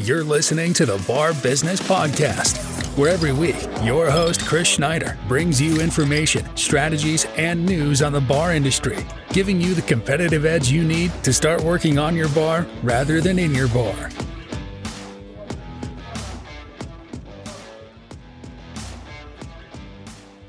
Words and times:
You're 0.00 0.24
listening 0.24 0.74
to 0.74 0.84
the 0.84 1.02
Bar 1.08 1.32
Business 1.42 1.80
Podcast, 1.80 2.58
where 2.98 3.10
every 3.10 3.32
week 3.32 3.56
your 3.82 4.10
host, 4.10 4.44
Chris 4.46 4.68
Schneider, 4.68 5.16
brings 5.26 5.58
you 5.58 5.80
information, 5.80 6.44
strategies, 6.54 7.24
and 7.38 7.64
news 7.64 8.02
on 8.02 8.12
the 8.12 8.20
bar 8.20 8.52
industry, 8.52 8.98
giving 9.30 9.58
you 9.58 9.72
the 9.72 9.80
competitive 9.80 10.44
edge 10.44 10.68
you 10.68 10.84
need 10.84 11.10
to 11.24 11.32
start 11.32 11.62
working 11.62 11.98
on 11.98 12.14
your 12.14 12.28
bar 12.28 12.66
rather 12.82 13.22
than 13.22 13.38
in 13.38 13.54
your 13.54 13.68
bar. 13.68 14.10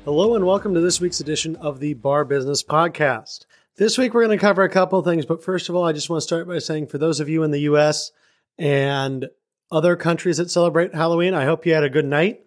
Hello, 0.04 0.34
and 0.34 0.44
welcome 0.44 0.74
to 0.74 0.80
this 0.82 1.00
week's 1.00 1.20
edition 1.20 1.56
of 1.56 1.80
the 1.80 1.94
Bar 1.94 2.26
Business 2.26 2.62
Podcast. 2.62 3.46
This 3.76 3.96
week, 3.96 4.12
we're 4.12 4.26
going 4.26 4.38
to 4.38 4.40
cover 4.40 4.62
a 4.62 4.68
couple 4.68 5.00
things, 5.00 5.24
but 5.24 5.42
first 5.42 5.70
of 5.70 5.74
all, 5.74 5.84
I 5.84 5.92
just 5.92 6.10
want 6.10 6.20
to 6.20 6.26
start 6.26 6.46
by 6.46 6.58
saying 6.58 6.88
for 6.88 6.98
those 6.98 7.18
of 7.18 7.30
you 7.30 7.42
in 7.42 7.50
the 7.50 7.60
US 7.60 8.12
and 8.58 9.28
other 9.70 9.96
countries 9.96 10.38
that 10.38 10.50
celebrate 10.50 10.94
Halloween, 10.94 11.34
I 11.34 11.44
hope 11.44 11.66
you 11.66 11.74
had 11.74 11.84
a 11.84 11.90
good 11.90 12.06
night 12.06 12.40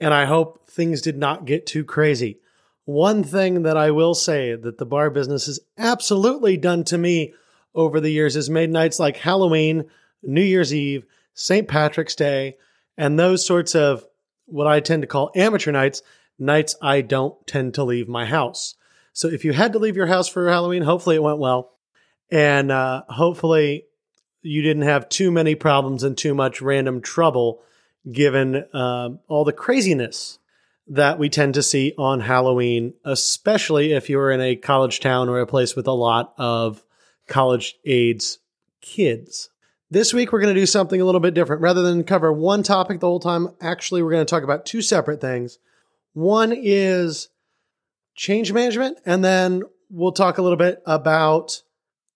and 0.00 0.12
I 0.12 0.26
hope 0.26 0.68
things 0.68 1.00
did 1.00 1.16
not 1.16 1.46
get 1.46 1.66
too 1.66 1.84
crazy. 1.84 2.38
One 2.84 3.24
thing 3.24 3.62
that 3.62 3.76
I 3.76 3.90
will 3.90 4.14
say 4.14 4.54
that 4.54 4.78
the 4.78 4.86
bar 4.86 5.10
business 5.10 5.46
has 5.46 5.58
absolutely 5.76 6.56
done 6.56 6.84
to 6.84 6.98
me 6.98 7.34
over 7.74 8.00
the 8.00 8.10
years 8.10 8.36
is 8.36 8.48
made 8.48 8.70
nights 8.70 8.98
like 8.98 9.16
Halloween, 9.16 9.86
New 10.22 10.42
Year's 10.42 10.72
Eve, 10.72 11.04
St. 11.34 11.66
Patrick's 11.66 12.14
Day, 12.14 12.56
and 12.96 13.18
those 13.18 13.44
sorts 13.44 13.74
of 13.74 14.04
what 14.46 14.66
I 14.66 14.80
tend 14.80 15.02
to 15.02 15.08
call 15.08 15.32
amateur 15.34 15.72
nights, 15.72 16.02
nights 16.38 16.76
I 16.80 17.00
don't 17.00 17.44
tend 17.46 17.74
to 17.74 17.84
leave 17.84 18.08
my 18.08 18.24
house. 18.24 18.74
So 19.12 19.28
if 19.28 19.44
you 19.44 19.52
had 19.52 19.72
to 19.72 19.78
leave 19.78 19.96
your 19.96 20.06
house 20.06 20.28
for 20.28 20.48
Halloween, 20.48 20.82
hopefully 20.82 21.16
it 21.16 21.22
went 21.22 21.38
well. 21.38 21.72
And 22.30 22.70
uh, 22.70 23.02
hopefully 23.08 23.86
you 24.46 24.62
didn't 24.62 24.82
have 24.82 25.08
too 25.08 25.30
many 25.30 25.54
problems 25.54 26.02
and 26.02 26.16
too 26.16 26.34
much 26.34 26.62
random 26.62 27.00
trouble 27.00 27.62
given 28.10 28.64
uh, 28.72 29.10
all 29.28 29.44
the 29.44 29.52
craziness 29.52 30.38
that 30.88 31.18
we 31.18 31.28
tend 31.28 31.54
to 31.54 31.62
see 31.62 31.92
on 31.98 32.20
Halloween, 32.20 32.94
especially 33.04 33.92
if 33.92 34.08
you're 34.08 34.30
in 34.30 34.40
a 34.40 34.54
college 34.54 35.00
town 35.00 35.28
or 35.28 35.40
a 35.40 35.46
place 35.46 35.74
with 35.74 35.88
a 35.88 35.92
lot 35.92 36.32
of 36.38 36.84
college 37.26 37.74
age 37.84 38.36
kids. 38.80 39.50
This 39.90 40.14
week, 40.14 40.32
we're 40.32 40.40
going 40.40 40.54
to 40.54 40.60
do 40.60 40.66
something 40.66 41.00
a 41.00 41.04
little 41.04 41.20
bit 41.20 41.34
different. 41.34 41.62
Rather 41.62 41.82
than 41.82 42.04
cover 42.04 42.32
one 42.32 42.62
topic 42.62 43.00
the 43.00 43.06
whole 43.06 43.20
time, 43.20 43.48
actually, 43.60 44.02
we're 44.02 44.12
going 44.12 44.26
to 44.26 44.30
talk 44.30 44.44
about 44.44 44.66
two 44.66 44.82
separate 44.82 45.20
things. 45.20 45.58
One 46.12 46.52
is 46.52 47.28
change 48.14 48.52
management, 48.52 48.98
and 49.04 49.24
then 49.24 49.62
we'll 49.90 50.12
talk 50.12 50.38
a 50.38 50.42
little 50.42 50.56
bit 50.56 50.82
about 50.86 51.62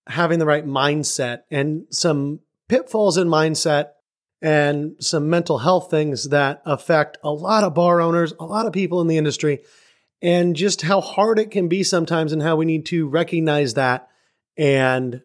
having 0.07 0.39
the 0.39 0.47
right 0.47 0.67
mindset 0.67 1.43
and 1.51 1.87
some 1.91 2.41
pitfalls 2.69 3.17
in 3.17 3.29
mindset 3.29 3.91
and 4.43 4.97
some 5.01 5.29
mental 5.29 5.59
health 5.59 5.91
things 5.91 6.31
that 6.31 6.63
affect 6.65 7.19
a 7.23 7.31
lot 7.31 7.65
of 7.65 7.75
bar 7.75 8.01
owners, 8.01 8.33
a 8.41 8.45
lot 8.45 8.67
of 8.67 8.73
people 8.73 9.01
in 9.01 9.07
the 9.07 9.19
industry, 9.19 9.61
and 10.23 10.57
just 10.57 10.83
how 10.83 11.01
hard 11.01 11.39
it 11.39 11.51
can 11.51 11.69
be 11.69 11.83
sometimes 11.83 12.33
and 12.33 12.43
how 12.43 12.57
we 12.57 12.65
need 12.65 12.87
to 12.87 13.09
recognize 13.09 13.75
that 13.75 14.09
and 14.57 15.23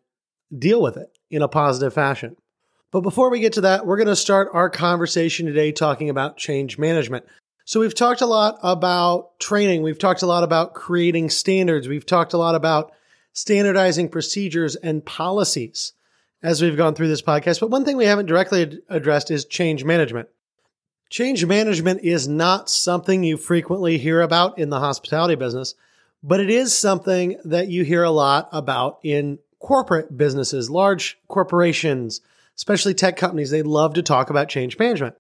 deal 0.58 0.82
with 0.82 0.98
it 0.98 1.10
in 1.30 1.42
a 1.42 1.48
positive 1.48 1.94
fashion. 1.94 2.36
But 2.92 3.02
before 3.02 3.30
we 3.30 3.40
get 3.40 3.54
to 3.54 3.62
that, 3.62 3.86
we're 3.86 3.98
going 3.98 4.08
to 4.08 4.16
start 4.16 4.50
our 4.54 4.70
conversation 4.70 5.46
today 5.46 5.72
talking 5.72 6.10
about 6.10 6.38
change 6.38 6.78
management. 6.78 7.26
So, 7.66 7.80
we've 7.80 7.96
talked 7.96 8.22
a 8.22 8.28
lot 8.28 8.60
about 8.62 9.40
training, 9.40 9.82
we've 9.82 9.98
talked 9.98 10.22
a 10.22 10.28
lot 10.28 10.44
about 10.44 10.76
creating 10.76 11.32
standards, 11.32 11.88
we've 11.88 12.06
talked 12.06 12.34
a 12.34 12.38
lot 12.38 12.54
about 12.54 12.94
standardizing 13.36 14.08
procedures 14.08 14.76
and 14.78 15.06
policies 15.06 15.92
as 16.42 16.62
we've 16.62 16.78
gone 16.78 16.96
through 16.96 17.10
this 17.10 17.22
podcast. 17.22 17.60
But 17.60 17.70
one 17.70 17.84
thing 17.84 17.98
we 17.98 18.06
haven't 18.06 18.28
directly 18.28 18.82
addressed 18.90 19.30
is 19.30 19.46
change 19.46 19.84
management. 19.84 20.30
Change 21.10 21.46
management 21.46 22.02
is 22.02 22.28
not 22.28 22.70
something 22.70 23.24
you 23.24 23.38
frequently 23.38 23.98
hear 23.98 24.22
about 24.22 24.58
in 24.58 24.70
the 24.70 24.80
hospitality 24.80 25.36
business, 25.36 25.76
but 26.24 26.40
it 26.40 26.50
is 26.50 26.76
something 26.76 27.38
that 27.44 27.68
you 27.68 27.84
hear 27.84 28.04
a 28.04 28.10
lot 28.10 28.48
about 28.52 29.00
in 29.04 29.38
corporate 29.60 30.18
businesses, 30.18 30.70
large 30.70 31.20
corporations, 31.28 32.22
especially 32.56 32.94
tech 32.94 33.18
companies. 33.18 33.52
They 33.52 33.64
love 33.64 33.96
to 33.96 34.02
talk 34.02 34.30
about 34.30 34.50
change 34.50 34.80
management. 34.80 35.16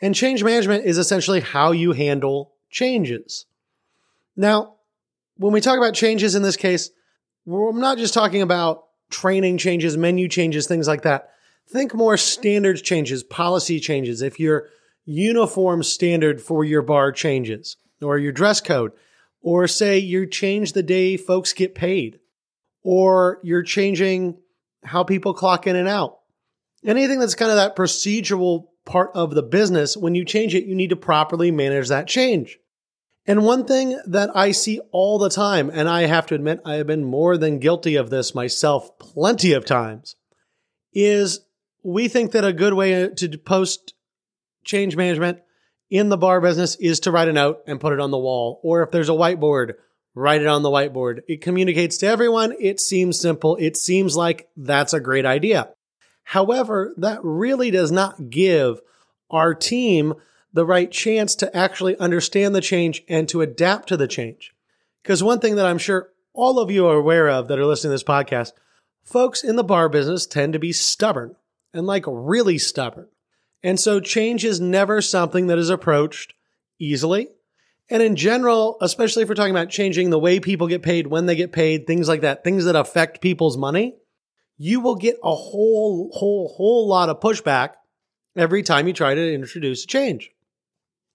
And 0.00 0.14
change 0.14 0.44
management 0.44 0.84
is 0.84 0.98
essentially 0.98 1.40
how 1.40 1.72
you 1.72 1.92
handle 1.92 2.52
changes. 2.68 3.46
Now, 4.36 4.74
when 5.38 5.52
we 5.52 5.62
talk 5.62 5.78
about 5.78 5.94
changes 5.94 6.34
in 6.34 6.42
this 6.42 6.56
case, 6.56 6.90
we're 7.44 7.72
not 7.72 7.98
just 7.98 8.14
talking 8.14 8.42
about 8.42 8.84
training 9.10 9.58
changes, 9.58 9.96
menu 9.96 10.28
changes, 10.28 10.66
things 10.66 10.88
like 10.88 11.02
that. 11.02 11.30
Think 11.68 11.94
more 11.94 12.16
standards 12.16 12.82
changes, 12.82 13.22
policy 13.22 13.80
changes. 13.80 14.22
If 14.22 14.38
your 14.38 14.68
uniform 15.04 15.82
standard 15.82 16.40
for 16.40 16.64
your 16.64 16.82
bar 16.82 17.12
changes, 17.12 17.76
or 18.02 18.18
your 18.18 18.32
dress 18.32 18.60
code, 18.60 18.92
or 19.40 19.66
say 19.66 19.98
you 19.98 20.26
change 20.26 20.72
the 20.72 20.82
day 20.82 21.16
folks 21.16 21.52
get 21.52 21.74
paid, 21.74 22.18
or 22.82 23.40
you're 23.42 23.62
changing 23.62 24.38
how 24.84 25.02
people 25.02 25.34
clock 25.34 25.66
in 25.66 25.76
and 25.76 25.88
out. 25.88 26.18
Anything 26.84 27.18
that's 27.18 27.34
kind 27.34 27.50
of 27.50 27.56
that 27.56 27.76
procedural 27.76 28.66
part 28.84 29.10
of 29.14 29.34
the 29.34 29.42
business, 29.42 29.96
when 29.96 30.14
you 30.14 30.24
change 30.24 30.54
it, 30.54 30.66
you 30.66 30.74
need 30.74 30.90
to 30.90 30.96
properly 30.96 31.50
manage 31.50 31.88
that 31.88 32.06
change. 32.06 32.58
And 33.26 33.44
one 33.44 33.64
thing 33.64 33.98
that 34.06 34.30
I 34.36 34.50
see 34.50 34.80
all 34.92 35.18
the 35.18 35.30
time, 35.30 35.70
and 35.72 35.88
I 35.88 36.02
have 36.06 36.26
to 36.26 36.34
admit, 36.34 36.60
I 36.64 36.74
have 36.74 36.86
been 36.86 37.04
more 37.04 37.38
than 37.38 37.58
guilty 37.58 37.96
of 37.96 38.10
this 38.10 38.34
myself 38.34 38.98
plenty 38.98 39.52
of 39.52 39.64
times, 39.64 40.16
is 40.92 41.40
we 41.82 42.08
think 42.08 42.32
that 42.32 42.44
a 42.44 42.52
good 42.52 42.74
way 42.74 43.08
to 43.08 43.38
post 43.38 43.94
change 44.64 44.96
management 44.96 45.38
in 45.90 46.08
the 46.08 46.16
bar 46.16 46.40
business 46.40 46.76
is 46.76 47.00
to 47.00 47.10
write 47.10 47.28
a 47.28 47.32
note 47.32 47.60
and 47.66 47.80
put 47.80 47.92
it 47.92 48.00
on 48.00 48.10
the 48.10 48.18
wall. 48.18 48.60
Or 48.62 48.82
if 48.82 48.90
there's 48.90 49.08
a 49.08 49.12
whiteboard, 49.12 49.74
write 50.14 50.42
it 50.42 50.46
on 50.46 50.62
the 50.62 50.70
whiteboard. 50.70 51.20
It 51.26 51.40
communicates 51.40 51.98
to 51.98 52.06
everyone. 52.06 52.54
It 52.60 52.80
seems 52.80 53.18
simple. 53.18 53.56
It 53.56 53.76
seems 53.76 54.16
like 54.16 54.48
that's 54.56 54.92
a 54.92 55.00
great 55.00 55.26
idea. 55.26 55.70
However, 56.24 56.94
that 56.98 57.20
really 57.22 57.70
does 57.70 57.92
not 57.92 58.30
give 58.30 58.80
our 59.30 59.54
team 59.54 60.14
the 60.54 60.64
right 60.64 60.90
chance 60.90 61.34
to 61.34 61.54
actually 61.54 61.98
understand 61.98 62.54
the 62.54 62.60
change 62.60 63.02
and 63.08 63.28
to 63.28 63.42
adapt 63.42 63.88
to 63.88 63.96
the 63.96 64.08
change. 64.08 64.54
Because 65.02 65.22
one 65.22 65.40
thing 65.40 65.56
that 65.56 65.66
I'm 65.66 65.78
sure 65.78 66.10
all 66.32 66.58
of 66.58 66.70
you 66.70 66.86
are 66.86 66.96
aware 66.96 67.28
of 67.28 67.48
that 67.48 67.58
are 67.58 67.66
listening 67.66 67.90
to 67.90 67.94
this 67.94 68.04
podcast, 68.04 68.52
folks 69.02 69.44
in 69.44 69.56
the 69.56 69.64
bar 69.64 69.88
business 69.88 70.26
tend 70.26 70.52
to 70.52 70.58
be 70.58 70.72
stubborn 70.72 71.34
and 71.74 71.86
like 71.86 72.04
really 72.06 72.56
stubborn. 72.56 73.08
And 73.64 73.80
so 73.80 73.98
change 73.98 74.44
is 74.44 74.60
never 74.60 75.02
something 75.02 75.48
that 75.48 75.58
is 75.58 75.70
approached 75.70 76.34
easily. 76.78 77.28
And 77.90 78.02
in 78.02 78.14
general, 78.14 78.78
especially 78.80 79.24
if 79.24 79.28
we're 79.28 79.34
talking 79.34 79.54
about 79.54 79.70
changing 79.70 80.10
the 80.10 80.18
way 80.18 80.38
people 80.38 80.68
get 80.68 80.82
paid, 80.82 81.08
when 81.08 81.26
they 81.26 81.34
get 81.34 81.52
paid, 81.52 81.86
things 81.86 82.08
like 82.08 82.20
that, 82.20 82.44
things 82.44 82.64
that 82.64 82.76
affect 82.76 83.20
people's 83.20 83.56
money, 83.56 83.96
you 84.56 84.80
will 84.80 84.94
get 84.94 85.16
a 85.22 85.34
whole, 85.34 86.10
whole, 86.12 86.48
whole 86.56 86.86
lot 86.86 87.08
of 87.08 87.20
pushback 87.20 87.70
every 88.36 88.62
time 88.62 88.86
you 88.86 88.92
try 88.92 89.14
to 89.14 89.34
introduce 89.34 89.84
a 89.84 89.86
change. 89.86 90.30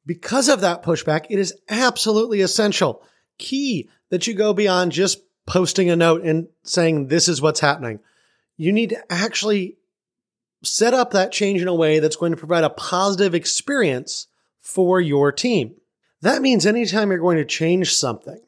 Because 0.09 0.49
of 0.49 0.61
that 0.61 0.81
pushback, 0.81 1.27
it 1.29 1.37
is 1.37 1.53
absolutely 1.69 2.41
essential, 2.41 3.03
key 3.37 3.89
that 4.09 4.25
you 4.25 4.33
go 4.33 4.55
beyond 4.55 4.91
just 4.91 5.21
posting 5.45 5.91
a 5.91 5.95
note 5.95 6.23
and 6.23 6.47
saying, 6.63 7.09
this 7.09 7.27
is 7.27 7.43
what's 7.43 7.59
happening. 7.59 7.99
You 8.57 8.71
need 8.71 8.89
to 8.89 9.13
actually 9.13 9.77
set 10.63 10.95
up 10.95 11.11
that 11.11 11.31
change 11.31 11.61
in 11.61 11.67
a 11.67 11.75
way 11.75 11.99
that's 11.99 12.15
going 12.15 12.31
to 12.31 12.39
provide 12.39 12.63
a 12.63 12.71
positive 12.71 13.35
experience 13.35 14.25
for 14.61 14.99
your 14.99 15.31
team. 15.31 15.75
That 16.21 16.41
means 16.41 16.65
anytime 16.65 17.11
you're 17.11 17.19
going 17.19 17.37
to 17.37 17.45
change 17.45 17.93
something, 17.93 18.41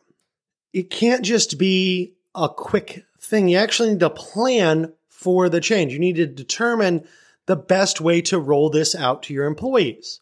it 0.74 0.90
can't 0.90 1.24
just 1.24 1.60
be 1.60 2.16
a 2.34 2.50
quick 2.50 3.04
thing. 3.20 3.50
You 3.50 3.60
actually 3.60 3.90
need 3.90 4.00
to 4.00 4.10
plan 4.10 4.94
for 5.10 5.48
the 5.48 5.62
change. 5.62 5.94
You 5.94 6.00
need 6.00 6.16
to 6.16 6.26
determine 6.26 7.08
the 7.46 7.56
best 7.56 8.02
way 8.02 8.20
to 8.24 8.40
roll 8.40 8.72
this 8.72 8.96
out 8.96 9.22
to 9.24 9.34
your 9.35 9.46
employees. 9.46 10.22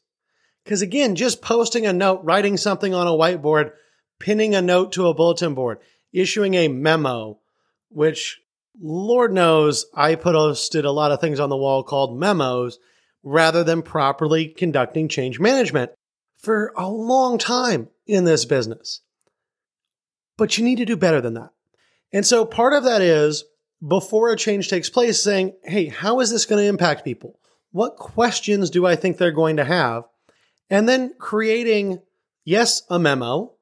Because 0.69 0.83
again, 0.83 1.16
just 1.16 1.42
posting 1.42 1.88
a 1.88 1.94
note, 1.94 2.21
writing 2.24 2.56
something 2.56 2.94
on 2.94 3.07
a 3.07 3.10
whiteboard, 3.10 3.71
pinning 4.19 4.54
a 4.54 4.62
note 4.62 4.92
to 4.92 5.07
a 5.07 5.16
bulletin 5.16 5.56
board, 5.56 5.80
issuing 6.13 6.54
a 6.54 6.68
memo, 6.68 7.39
which 7.88 8.39
Lord 8.80 9.33
knows 9.33 9.88
I 9.95 10.13
posted 10.13 10.86
a 10.86 10.92
lot 10.92 11.12
of 11.12 11.19
things 11.19 11.39
on 11.39 11.50
the 11.50 11.57
wall 11.57 11.81
called 11.81 12.19
memos 12.19 12.77
rather 13.24 13.63
than 13.63 13.81
properly 13.81 14.48
conducting 14.48 15.07
change 15.07 15.39
management 15.39 15.89
for 16.38 16.72
a 16.77 16.88
long 16.88 17.39
time 17.39 17.88
in 18.06 18.25
this 18.25 18.45
business. 18.45 19.01
But 20.38 20.60
you 20.60 20.63
need 20.63 20.77
to 20.77 20.86
do 20.86 20.95
better 20.95 21.19
than 21.19 21.33
that. 21.33 21.50
And 22.13 22.24
so 22.24 22.45
part 22.45 22.74
of 22.74 22.83
that 22.83 23.01
is 23.01 23.44
before 23.88 24.31
a 24.31 24.38
change 24.38 24.69
takes 24.69 24.92
place, 24.92 25.19
saying, 25.19 25.54
hey, 25.63 25.88
how 25.88 26.19
is 26.19 26.30
this 26.30 26.45
going 26.45 26.62
to 26.62 26.69
impact 26.69 27.04
people? 27.04 27.39
What 27.72 27.95
questions 27.95 28.69
do 28.69 28.86
I 28.86 28.95
think 28.95 29.18
they're 29.18 29.31
going 29.31 29.57
to 29.57 29.65
have? 29.65 30.04
And 30.69 30.88
then 30.88 31.13
creating, 31.18 32.01
yes, 32.45 32.83
a 32.89 33.00
memo, 33.00 33.54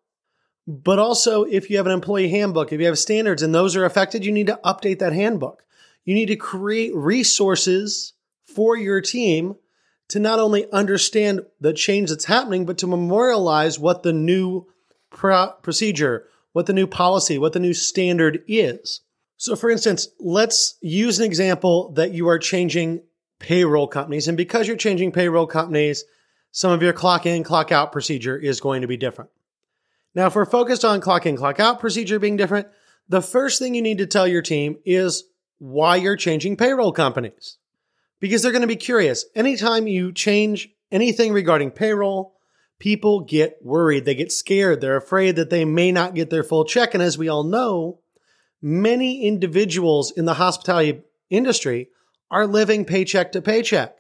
but 0.68 1.00
also 1.00 1.44
if 1.44 1.70
you 1.70 1.78
have 1.78 1.86
an 1.86 1.94
employee 1.94 2.30
handbook, 2.30 2.74
if 2.74 2.80
you 2.80 2.88
have 2.88 3.00
standards 3.00 3.42
and 3.42 3.56
those 3.56 3.76
are 3.76 3.86
affected, 3.86 4.26
you 4.26 4.32
need 4.32 4.48
to 4.48 4.60
update 4.66 5.00
that 5.00 5.14
handbook. 5.14 5.64
You 6.04 6.14
need 6.14 6.28
to 6.28 6.36
create 6.36 6.94
resources 6.96 8.14
for 8.46 8.76
your 8.76 9.02
team 9.02 9.56
to 10.10 10.20
not 10.20 10.40
only 10.40 10.70
understand 10.72 11.42
the 11.60 11.74
change 11.74 12.10
that's 12.10 12.26
happening, 12.26 12.66
but 12.66 12.78
to 12.80 12.88
memorialize 12.88 13.78
what 13.78 14.04
the 14.04 14.14
new 14.14 14.68
pro- 15.10 15.52
procedure, 15.62 16.28
what 16.54 16.66
the 16.66 16.74
new 16.74 16.88
policy, 16.88 17.38
what 17.38 17.54
the 17.54 17.60
new 17.60 17.74
standard 17.74 18.44
is. 18.48 19.02
So, 19.38 19.56
for 19.56 19.70
instance, 19.70 20.08
let's 20.20 20.78
use 20.82 21.20
an 21.20 21.26
example 21.26 21.92
that 21.94 22.12
you 22.12 22.28
are 22.30 22.40
changing 22.40 23.04
payroll 23.40 23.88
companies. 23.88 24.28
And 24.28 24.38
because 24.38 24.68
you're 24.68 24.78
changing 24.78 25.12
payroll 25.12 25.46
companies, 25.46 26.06
some 26.58 26.72
of 26.72 26.82
your 26.82 26.92
clock 26.92 27.28
in, 27.28 27.44
clock 27.44 27.72
out 27.72 27.92
procedure 27.92 28.36
is 28.36 28.62
going 28.62 28.82
to 28.82 28.88
be 28.88 28.98
different. 28.98 29.30
Now, 30.16 30.26
if 30.26 30.34
we're 30.34 30.44
focused 30.44 30.84
on 30.84 31.02
clock 31.02 31.28
in, 31.28 31.38
clock 31.38 31.60
out 31.60 31.80
procedure 31.80 32.18
being 32.18 32.36
different, 32.36 32.68
the 33.08 33.22
first 33.22 33.60
thing 33.60 33.76
you 33.76 33.82
need 33.84 34.00
to 34.00 34.08
tell 34.08 34.28
your 34.28 34.42
team 34.42 34.80
is 34.84 35.26
why 35.60 35.98
you're 35.98 36.16
changing 36.16 36.58
payroll 36.58 36.92
companies. 36.92 37.58
Because 38.20 38.42
they're 38.42 38.52
going 38.52 38.64
to 38.64 38.68
be 38.68 38.76
curious. 38.76 39.24
Anytime 39.36 39.86
you 39.86 40.12
change 40.12 40.70
anything 40.92 41.32
regarding 41.32 41.70
payroll, 41.70 42.40
people 42.80 43.20
get 43.20 43.60
worried. 43.62 44.06
They 44.06 44.16
get 44.16 44.32
scared. 44.32 44.82
They're 44.82 44.98
afraid 44.98 45.36
that 45.36 45.52
they 45.52 45.64
may 45.64 45.92
not 45.92 46.16
get 46.16 46.32
their 46.32 46.44
full 46.44 46.66
check. 46.66 46.96
And 46.96 47.04
as 47.04 47.20
we 47.20 47.30
all 47.30 47.44
know, 47.44 48.00
many 48.64 49.28
individuals 49.28 50.10
in 50.10 50.26
the 50.26 50.34
hospitality 50.34 51.04
industry 51.30 51.90
are 52.32 52.48
living 52.48 52.84
paycheck 52.84 53.34
to 53.34 53.44
paycheck. 53.44 53.97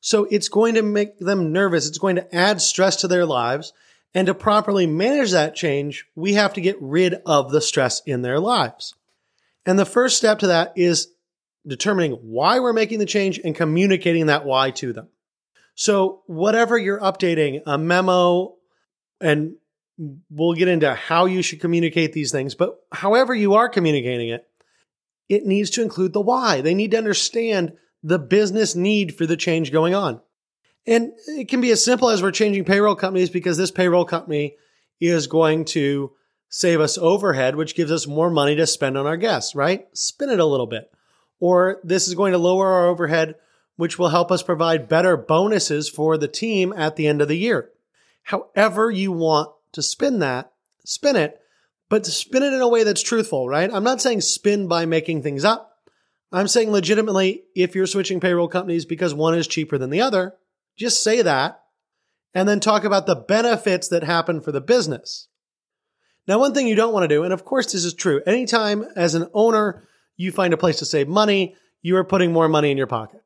So 0.00 0.24
it's 0.30 0.48
going 0.48 0.74
to 0.74 0.82
make 0.82 1.18
them 1.18 1.52
nervous. 1.52 1.88
It's 1.88 1.98
going 1.98 2.16
to 2.16 2.34
add 2.34 2.60
stress 2.60 2.96
to 2.96 3.08
their 3.08 3.26
lives. 3.26 3.72
And 4.14 4.26
to 4.26 4.34
properly 4.34 4.86
manage 4.86 5.32
that 5.32 5.54
change, 5.54 6.06
we 6.14 6.34
have 6.34 6.54
to 6.54 6.60
get 6.60 6.80
rid 6.80 7.16
of 7.26 7.50
the 7.50 7.60
stress 7.60 8.00
in 8.06 8.22
their 8.22 8.40
lives. 8.40 8.94
And 9.66 9.78
the 9.78 9.84
first 9.84 10.16
step 10.16 10.38
to 10.38 10.46
that 10.46 10.72
is 10.76 11.08
determining 11.66 12.12
why 12.12 12.58
we're 12.58 12.72
making 12.72 13.00
the 13.00 13.06
change 13.06 13.38
and 13.38 13.54
communicating 13.54 14.26
that 14.26 14.46
why 14.46 14.70
to 14.72 14.92
them. 14.92 15.08
So, 15.74 16.22
whatever 16.26 16.76
you're 16.76 16.98
updating, 16.98 17.60
a 17.66 17.78
memo, 17.78 18.56
and 19.20 19.56
we'll 20.30 20.54
get 20.54 20.68
into 20.68 20.92
how 20.94 21.26
you 21.26 21.42
should 21.42 21.60
communicate 21.60 22.12
these 22.12 22.32
things, 22.32 22.54
but 22.54 22.80
however 22.90 23.34
you 23.34 23.54
are 23.54 23.68
communicating 23.68 24.30
it, 24.30 24.48
it 25.28 25.44
needs 25.44 25.70
to 25.70 25.82
include 25.82 26.12
the 26.14 26.20
why. 26.20 26.62
They 26.62 26.74
need 26.74 26.92
to 26.92 26.98
understand 26.98 27.74
the 28.02 28.18
business 28.18 28.74
need 28.74 29.16
for 29.16 29.26
the 29.26 29.36
change 29.36 29.72
going 29.72 29.94
on. 29.94 30.20
And 30.86 31.12
it 31.26 31.48
can 31.48 31.60
be 31.60 31.70
as 31.70 31.84
simple 31.84 32.08
as 32.08 32.22
we're 32.22 32.30
changing 32.30 32.64
payroll 32.64 32.94
companies 32.94 33.30
because 33.30 33.56
this 33.56 33.70
payroll 33.70 34.04
company 34.04 34.56
is 35.00 35.26
going 35.26 35.64
to 35.66 36.12
save 36.48 36.80
us 36.80 36.96
overhead, 36.96 37.56
which 37.56 37.74
gives 37.74 37.92
us 37.92 38.06
more 38.06 38.30
money 38.30 38.56
to 38.56 38.66
spend 38.66 38.96
on 38.96 39.06
our 39.06 39.16
guests, 39.16 39.54
right? 39.54 39.86
Spin 39.92 40.30
it 40.30 40.40
a 40.40 40.46
little 40.46 40.66
bit. 40.66 40.90
Or 41.40 41.80
this 41.84 42.08
is 42.08 42.14
going 42.14 42.32
to 42.32 42.38
lower 42.38 42.68
our 42.68 42.86
overhead, 42.86 43.34
which 43.76 43.98
will 43.98 44.08
help 44.08 44.32
us 44.32 44.42
provide 44.42 44.88
better 44.88 45.16
bonuses 45.16 45.88
for 45.88 46.16
the 46.16 46.26
team 46.26 46.72
at 46.72 46.96
the 46.96 47.06
end 47.06 47.20
of 47.20 47.28
the 47.28 47.36
year. 47.36 47.70
However, 48.22 48.90
you 48.90 49.12
want 49.12 49.50
to 49.72 49.82
spin 49.82 50.20
that, 50.20 50.52
spin 50.84 51.16
it, 51.16 51.40
but 51.88 52.06
spin 52.06 52.42
it 52.42 52.52
in 52.52 52.60
a 52.60 52.68
way 52.68 52.82
that's 52.82 53.02
truthful, 53.02 53.48
right? 53.48 53.70
I'm 53.72 53.84
not 53.84 54.00
saying 54.00 54.22
spin 54.22 54.68
by 54.68 54.86
making 54.86 55.22
things 55.22 55.44
up. 55.44 55.77
I'm 56.30 56.48
saying 56.48 56.70
legitimately, 56.70 57.44
if 57.54 57.74
you're 57.74 57.86
switching 57.86 58.20
payroll 58.20 58.48
companies 58.48 58.84
because 58.84 59.14
one 59.14 59.34
is 59.34 59.46
cheaper 59.46 59.78
than 59.78 59.90
the 59.90 60.02
other, 60.02 60.34
just 60.76 61.02
say 61.02 61.22
that 61.22 61.62
and 62.34 62.48
then 62.48 62.60
talk 62.60 62.84
about 62.84 63.06
the 63.06 63.16
benefits 63.16 63.88
that 63.88 64.04
happen 64.04 64.40
for 64.40 64.52
the 64.52 64.60
business. 64.60 65.28
Now, 66.26 66.38
one 66.38 66.52
thing 66.52 66.66
you 66.66 66.74
don't 66.74 66.92
want 66.92 67.04
to 67.04 67.08
do, 67.08 67.24
and 67.24 67.32
of 67.32 67.44
course 67.44 67.72
this 67.72 67.84
is 67.84 67.94
true, 67.94 68.22
anytime 68.26 68.84
as 68.94 69.14
an 69.14 69.28
owner 69.32 69.88
you 70.16 70.30
find 70.30 70.52
a 70.52 70.58
place 70.58 70.78
to 70.80 70.84
save 70.84 71.08
money, 71.08 71.56
you 71.80 71.96
are 71.96 72.04
putting 72.04 72.32
more 72.32 72.48
money 72.48 72.70
in 72.70 72.76
your 72.76 72.86
pocket. 72.86 73.22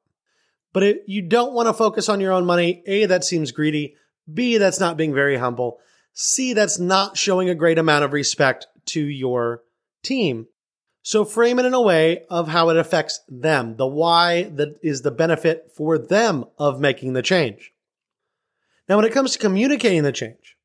But 0.72 0.82
it, 0.84 1.02
you 1.06 1.22
don't 1.22 1.52
want 1.52 1.66
to 1.68 1.74
focus 1.74 2.08
on 2.08 2.20
your 2.20 2.32
own 2.32 2.46
money. 2.46 2.82
A, 2.86 3.06
that 3.06 3.24
seems 3.24 3.50
greedy. 3.50 3.96
B, 4.32 4.58
that's 4.58 4.80
not 4.80 4.96
being 4.96 5.12
very 5.12 5.36
humble. 5.36 5.80
C, 6.12 6.52
that's 6.52 6.78
not 6.78 7.16
showing 7.16 7.50
a 7.50 7.54
great 7.54 7.78
amount 7.78 8.04
of 8.04 8.12
respect 8.12 8.66
to 8.86 9.02
your 9.02 9.62
team. 10.02 10.46
So 11.02 11.24
frame 11.24 11.58
it 11.58 11.66
in 11.66 11.74
a 11.74 11.80
way 11.80 12.24
of 12.30 12.48
how 12.48 12.68
it 12.68 12.76
affects 12.76 13.20
them, 13.28 13.76
the 13.76 13.86
why 13.86 14.44
that 14.44 14.78
is 14.82 15.02
the 15.02 15.10
benefit 15.10 15.72
for 15.76 15.98
them 15.98 16.44
of 16.58 16.80
making 16.80 17.12
the 17.12 17.22
change. 17.22 17.72
Now, 18.88 18.96
when 18.96 19.04
it 19.04 19.12
comes 19.12 19.32
to 19.32 19.38
communicating 19.38 20.04
the 20.04 20.12
change, 20.12 20.56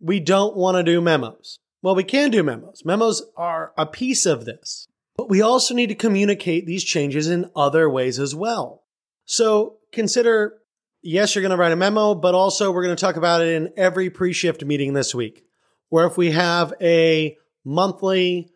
we 0.00 0.20
don't 0.20 0.56
want 0.56 0.76
to 0.76 0.82
do 0.82 1.00
memos. 1.00 1.58
Well, 1.82 1.94
we 1.94 2.04
can 2.04 2.30
do 2.30 2.42
memos. 2.42 2.84
Memos 2.84 3.22
are 3.36 3.72
a 3.76 3.86
piece 3.86 4.24
of 4.24 4.44
this, 4.44 4.86
but 5.16 5.28
we 5.28 5.42
also 5.42 5.74
need 5.74 5.88
to 5.88 5.94
communicate 5.94 6.66
these 6.66 6.84
changes 6.84 7.28
in 7.28 7.50
other 7.56 7.90
ways 7.90 8.20
as 8.20 8.34
well. 8.34 8.84
So 9.24 9.78
consider 9.90 10.62
yes, 11.02 11.34
you're 11.34 11.42
going 11.42 11.50
to 11.50 11.56
write 11.56 11.72
a 11.72 11.76
memo, 11.76 12.14
but 12.14 12.34
also 12.34 12.70
we're 12.70 12.84
going 12.84 12.96
to 12.96 13.00
talk 13.00 13.16
about 13.16 13.42
it 13.42 13.48
in 13.48 13.72
every 13.76 14.08
pre 14.08 14.32
shift 14.32 14.64
meeting 14.64 14.92
this 14.92 15.14
week. 15.14 15.44
Or 15.90 16.06
if 16.06 16.16
we 16.16 16.30
have 16.30 16.72
a 16.80 17.36
monthly 17.64 18.51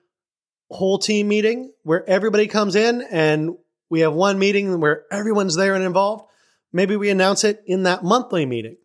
whole 0.70 0.98
team 0.98 1.28
meeting 1.28 1.72
where 1.82 2.08
everybody 2.08 2.46
comes 2.46 2.74
in 2.74 3.02
and 3.10 3.56
we 3.88 4.00
have 4.00 4.12
one 4.12 4.38
meeting 4.38 4.80
where 4.80 5.04
everyone's 5.10 5.56
there 5.56 5.74
and 5.74 5.84
involved, 5.84 6.24
maybe 6.72 6.96
we 6.96 7.10
announce 7.10 7.44
it 7.44 7.62
in 7.66 7.84
that 7.84 8.02
monthly 8.02 8.46
meeting. 8.46 8.76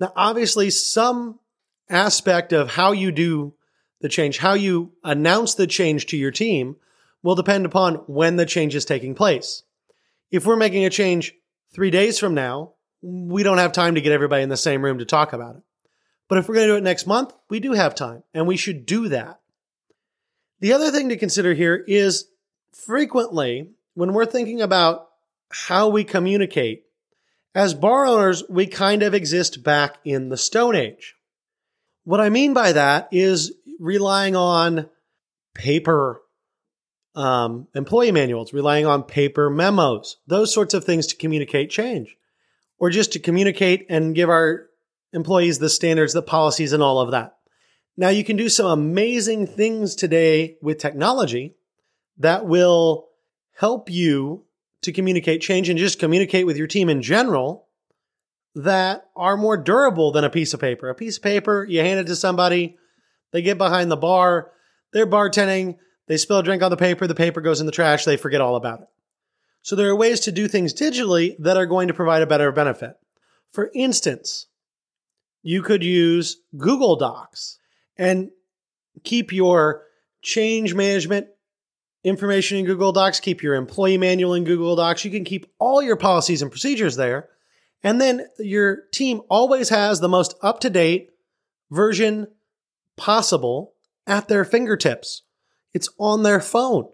Now, 0.00 0.12
obviously, 0.16 0.70
some 0.70 1.38
aspect 1.88 2.52
of 2.52 2.70
how 2.70 2.92
you 2.92 3.12
do 3.12 3.54
the 4.00 4.08
change, 4.08 4.38
how 4.38 4.54
you 4.54 4.92
announce 5.04 5.54
the 5.54 5.66
change 5.66 6.06
to 6.06 6.16
your 6.16 6.32
team, 6.32 6.76
will 7.22 7.36
depend 7.36 7.66
upon 7.66 7.94
when 8.06 8.36
the 8.36 8.46
change 8.46 8.74
is 8.74 8.84
taking 8.84 9.14
place. 9.14 9.62
If 10.32 10.44
we're 10.44 10.56
making 10.56 10.84
a 10.84 10.90
change 10.90 11.34
three 11.72 11.90
days 11.90 12.18
from 12.18 12.34
now, 12.34 12.72
we 13.00 13.42
don't 13.42 13.58
have 13.58 13.72
time 13.72 13.94
to 13.94 14.00
get 14.00 14.12
everybody 14.12 14.42
in 14.42 14.48
the 14.48 14.56
same 14.56 14.82
room 14.84 14.98
to 14.98 15.04
talk 15.04 15.32
about 15.32 15.56
it. 15.56 15.62
But 16.28 16.38
if 16.38 16.48
we're 16.48 16.54
going 16.54 16.66
to 16.66 16.72
do 16.72 16.76
it 16.78 16.82
next 16.82 17.06
month, 17.06 17.32
we 17.48 17.60
do 17.60 17.72
have 17.72 17.94
time 17.94 18.22
and 18.32 18.46
we 18.46 18.56
should 18.56 18.86
do 18.86 19.08
that. 19.08 19.40
The 20.62 20.74
other 20.74 20.92
thing 20.92 21.08
to 21.08 21.16
consider 21.16 21.54
here 21.54 21.74
is 21.74 22.26
frequently 22.72 23.70
when 23.94 24.12
we're 24.12 24.26
thinking 24.26 24.62
about 24.62 25.08
how 25.50 25.88
we 25.88 26.04
communicate, 26.04 26.84
as 27.52 27.74
bar 27.74 28.06
owners, 28.06 28.44
we 28.48 28.68
kind 28.68 29.02
of 29.02 29.12
exist 29.12 29.64
back 29.64 29.96
in 30.04 30.28
the 30.28 30.36
Stone 30.36 30.76
Age. 30.76 31.16
What 32.04 32.20
I 32.20 32.28
mean 32.28 32.54
by 32.54 32.70
that 32.74 33.08
is 33.10 33.52
relying 33.80 34.36
on 34.36 34.88
paper 35.52 36.22
um, 37.16 37.66
employee 37.74 38.12
manuals, 38.12 38.52
relying 38.52 38.86
on 38.86 39.02
paper 39.02 39.50
memos, 39.50 40.18
those 40.28 40.54
sorts 40.54 40.74
of 40.74 40.84
things 40.84 41.08
to 41.08 41.16
communicate 41.16 41.70
change 41.70 42.16
or 42.78 42.88
just 42.88 43.12
to 43.14 43.18
communicate 43.18 43.86
and 43.90 44.14
give 44.14 44.30
our 44.30 44.68
employees 45.12 45.58
the 45.58 45.68
standards, 45.68 46.12
the 46.12 46.22
policies, 46.22 46.72
and 46.72 46.84
all 46.84 47.00
of 47.00 47.10
that. 47.10 47.36
Now, 47.96 48.08
you 48.08 48.24
can 48.24 48.36
do 48.36 48.48
some 48.48 48.66
amazing 48.66 49.46
things 49.46 49.94
today 49.94 50.56
with 50.62 50.78
technology 50.78 51.56
that 52.18 52.46
will 52.46 53.08
help 53.54 53.90
you 53.90 54.44
to 54.82 54.92
communicate 54.92 55.42
change 55.42 55.68
and 55.68 55.78
just 55.78 55.98
communicate 55.98 56.46
with 56.46 56.56
your 56.56 56.66
team 56.66 56.88
in 56.88 57.02
general 57.02 57.68
that 58.54 59.08
are 59.14 59.36
more 59.36 59.56
durable 59.56 60.12
than 60.12 60.24
a 60.24 60.30
piece 60.30 60.54
of 60.54 60.60
paper. 60.60 60.88
A 60.88 60.94
piece 60.94 61.16
of 61.18 61.22
paper, 61.22 61.64
you 61.68 61.80
hand 61.80 62.00
it 62.00 62.06
to 62.06 62.16
somebody, 62.16 62.76
they 63.30 63.42
get 63.42 63.58
behind 63.58 63.90
the 63.90 63.96
bar, 63.96 64.52
they're 64.92 65.06
bartending, 65.06 65.76
they 66.06 66.16
spill 66.16 66.38
a 66.38 66.42
drink 66.42 66.62
on 66.62 66.70
the 66.70 66.76
paper, 66.76 67.06
the 67.06 67.14
paper 67.14 67.40
goes 67.40 67.60
in 67.60 67.66
the 67.66 67.72
trash, 67.72 68.04
they 68.04 68.16
forget 68.16 68.40
all 68.40 68.56
about 68.56 68.80
it. 68.80 68.88
So 69.62 69.76
there 69.76 69.88
are 69.88 69.96
ways 69.96 70.20
to 70.20 70.32
do 70.32 70.48
things 70.48 70.74
digitally 70.74 71.36
that 71.38 71.56
are 71.56 71.66
going 71.66 71.88
to 71.88 71.94
provide 71.94 72.22
a 72.22 72.26
better 72.26 72.50
benefit. 72.52 72.96
For 73.52 73.70
instance, 73.74 74.46
you 75.42 75.62
could 75.62 75.82
use 75.82 76.38
Google 76.56 76.96
Docs 76.96 77.58
and 77.96 78.30
keep 79.04 79.32
your 79.32 79.84
change 80.22 80.74
management 80.74 81.26
information 82.04 82.58
in 82.58 82.64
Google 82.64 82.92
Docs, 82.92 83.20
keep 83.20 83.42
your 83.42 83.54
employee 83.54 83.98
manual 83.98 84.34
in 84.34 84.44
Google 84.44 84.76
Docs. 84.76 85.04
You 85.04 85.10
can 85.10 85.24
keep 85.24 85.46
all 85.58 85.82
your 85.82 85.96
policies 85.96 86.42
and 86.42 86.50
procedures 86.50 86.96
there. 86.96 87.28
And 87.82 88.00
then 88.00 88.26
your 88.38 88.82
team 88.92 89.22
always 89.28 89.68
has 89.68 90.00
the 90.00 90.08
most 90.08 90.34
up 90.42 90.60
to 90.60 90.70
date 90.70 91.10
version 91.70 92.28
possible 92.96 93.74
at 94.06 94.28
their 94.28 94.44
fingertips. 94.44 95.22
It's 95.74 95.88
on 95.98 96.22
their 96.22 96.40
phone. 96.40 96.88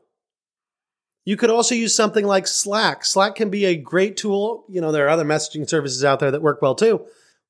You 1.24 1.36
could 1.36 1.50
also 1.50 1.74
use 1.74 1.94
something 1.94 2.24
like 2.24 2.46
Slack. 2.46 3.04
Slack 3.04 3.34
can 3.34 3.50
be 3.50 3.66
a 3.66 3.76
great 3.76 4.16
tool. 4.16 4.64
You 4.68 4.80
know, 4.80 4.92
there 4.92 5.06
are 5.06 5.10
other 5.10 5.24
messaging 5.24 5.68
services 5.68 6.04
out 6.04 6.20
there 6.20 6.30
that 6.30 6.40
work 6.40 6.62
well 6.62 6.74
too, 6.74 7.06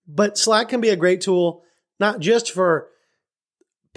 but 0.06 0.36
Slack 0.36 0.68
can 0.68 0.80
be 0.80 0.88
a 0.88 0.96
great 0.96 1.20
tool, 1.20 1.62
not 2.00 2.18
just 2.18 2.50
for 2.50 2.88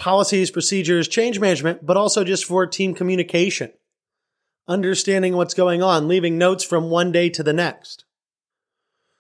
policies, 0.01 0.49
procedures, 0.49 1.07
change 1.07 1.39
management, 1.39 1.85
but 1.85 1.95
also 1.95 2.23
just 2.23 2.43
for 2.43 2.65
team 2.65 2.95
communication, 2.95 3.71
understanding 4.67 5.35
what's 5.35 5.53
going 5.53 5.83
on, 5.83 6.07
leaving 6.07 6.39
notes 6.39 6.63
from 6.63 6.89
one 6.89 7.11
day 7.11 7.29
to 7.29 7.43
the 7.43 7.53
next. 7.53 8.03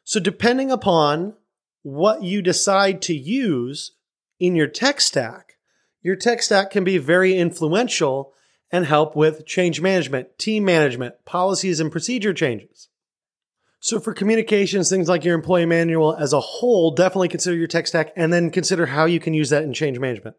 So, 0.03 0.19
depending 0.19 0.71
upon 0.71 1.35
what 1.83 2.23
you 2.23 2.41
decide 2.41 2.99
to 3.03 3.13
use 3.13 3.91
in 4.39 4.55
your 4.55 4.65
tech 4.65 5.01
stack, 5.01 5.57
your 6.01 6.15
tech 6.15 6.41
stack 6.41 6.71
can 6.71 6.83
be 6.83 6.97
very 6.97 7.35
influential 7.35 8.33
and 8.71 8.87
help 8.87 9.15
with 9.15 9.45
change 9.45 9.81
management, 9.81 10.39
team 10.39 10.65
management, 10.65 11.13
policies, 11.25 11.79
and 11.79 11.91
procedure 11.91 12.33
changes. 12.33 12.89
So 13.81 13.99
for 13.99 14.15
communications, 14.15 14.89
things 14.89 15.07
like 15.07 15.25
your 15.25 15.35
employee 15.35 15.67
manual 15.67 16.15
as 16.15 16.33
a 16.33 16.39
whole, 16.39 16.89
definitely 16.91 17.29
consider 17.29 17.55
your 17.55 17.67
tech 17.67 17.85
stack 17.85 18.13
and 18.15 18.33
then 18.33 18.49
consider 18.49 18.87
how 18.87 19.05
you 19.05 19.19
can 19.19 19.35
use 19.35 19.51
that 19.51 19.63
in 19.63 19.73
change 19.73 19.99
management. 19.99 20.37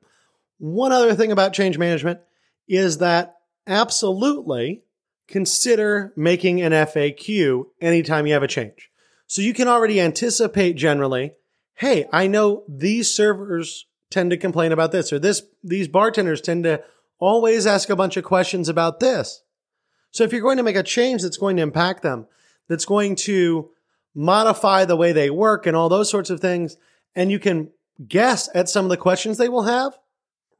One 0.63 0.93
other 0.93 1.17
thing 1.17 1.33
about 1.33 1.55
change 1.55 1.77
management 1.77 2.21
is 2.69 2.99
that 2.99 3.35
absolutely 3.67 4.85
consider 5.27 6.13
making 6.15 6.63
an 6.63 6.71
FAQ 6.71 7.65
anytime 7.81 8.29
you 8.29 8.35
have 8.35 8.45
a 8.45 8.49
change. 8.49 8.89
So 9.27 9.43
you 9.43 9.55
can 9.55 9.67
already 9.67 10.01
anticipate 10.01 10.75
generally, 10.75 11.33
hey, 11.75 12.07
I 12.13 12.29
know 12.29 12.63
these 12.69 13.13
servers 13.13 13.87
tend 14.09 14.31
to 14.31 14.37
complain 14.37 14.71
about 14.71 14.93
this 14.93 15.13
or 15.13 15.19
this 15.19 15.43
these 15.65 15.89
bartenders 15.89 16.41
tend 16.41 16.63
to 16.63 16.85
always 17.19 17.67
ask 17.67 17.91
a 17.91 17.97
bunch 17.97 18.17
of 18.17 18.23
questions 18.23 18.69
about 18.69 19.01
this. 19.01 19.43
So 20.13 20.23
if 20.23 20.33
you're 20.33 20.43
going 20.43 20.59
to 20.59 20.63
make 20.63 20.77
a 20.77 20.85
change 20.85 21.23
that's 21.23 21.39
going 21.39 21.57
to 21.57 21.63
impact 21.65 22.05
them, 22.05 22.29
that's 22.69 22.85
going 22.85 23.17
to 23.17 23.71
modify 24.15 24.85
the 24.85 24.97
way 24.97 25.11
they 25.11 25.29
work 25.29 25.67
and 25.67 25.77
all 25.77 25.89
those 25.89 26.09
sorts 26.09 26.31
of 26.31 26.39
things, 26.39 26.77
and 27.17 27.33
you 27.33 27.41
can 27.41 27.73
guess 28.07 28.49
at 28.55 28.69
some 28.69 28.85
of 28.85 28.91
the 28.91 28.97
questions 28.97 29.39
they 29.39 29.49
will 29.49 29.65
have, 29.65 29.99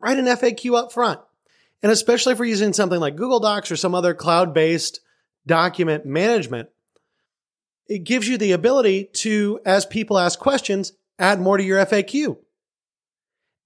write 0.03 0.19
an 0.19 0.27
FAQ 0.27 0.77
up 0.77 0.93
front. 0.93 1.21
And 1.83 1.91
especially 1.91 2.33
if 2.33 2.39
we're 2.39 2.45
using 2.47 2.73
something 2.73 3.01
like 3.01 3.17
Google 3.17 3.41
Docs 3.41 3.71
or 3.71 3.77
some 3.77 3.95
other 3.95 4.15
cloud 4.15 4.53
based 4.53 5.01
document 5.47 6.05
management, 6.05 6.69
it 7.87 8.05
gives 8.05 8.29
you 8.29 8.39
the 8.39 8.53
ability 8.53 9.11
to, 9.15 9.61
as 9.65 9.87
people 9.87 10.19
ask 10.19 10.39
questions, 10.39 10.93
add 11.19 11.41
more 11.41 11.57
to 11.57 11.65
your 11.65 11.85
FAQ. 11.85 12.37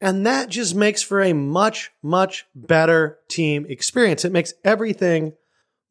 And 0.01 0.27
that 0.27 0.49
just 0.49 0.75
makes 0.75 1.03
for 1.03 1.23
a 1.23 1.33
much, 1.33 1.91
much 2.03 2.47
better 2.55 3.19
team 3.29 3.67
experience. 3.69 4.25
It 4.25 4.33
makes 4.33 4.55
everything 4.65 5.33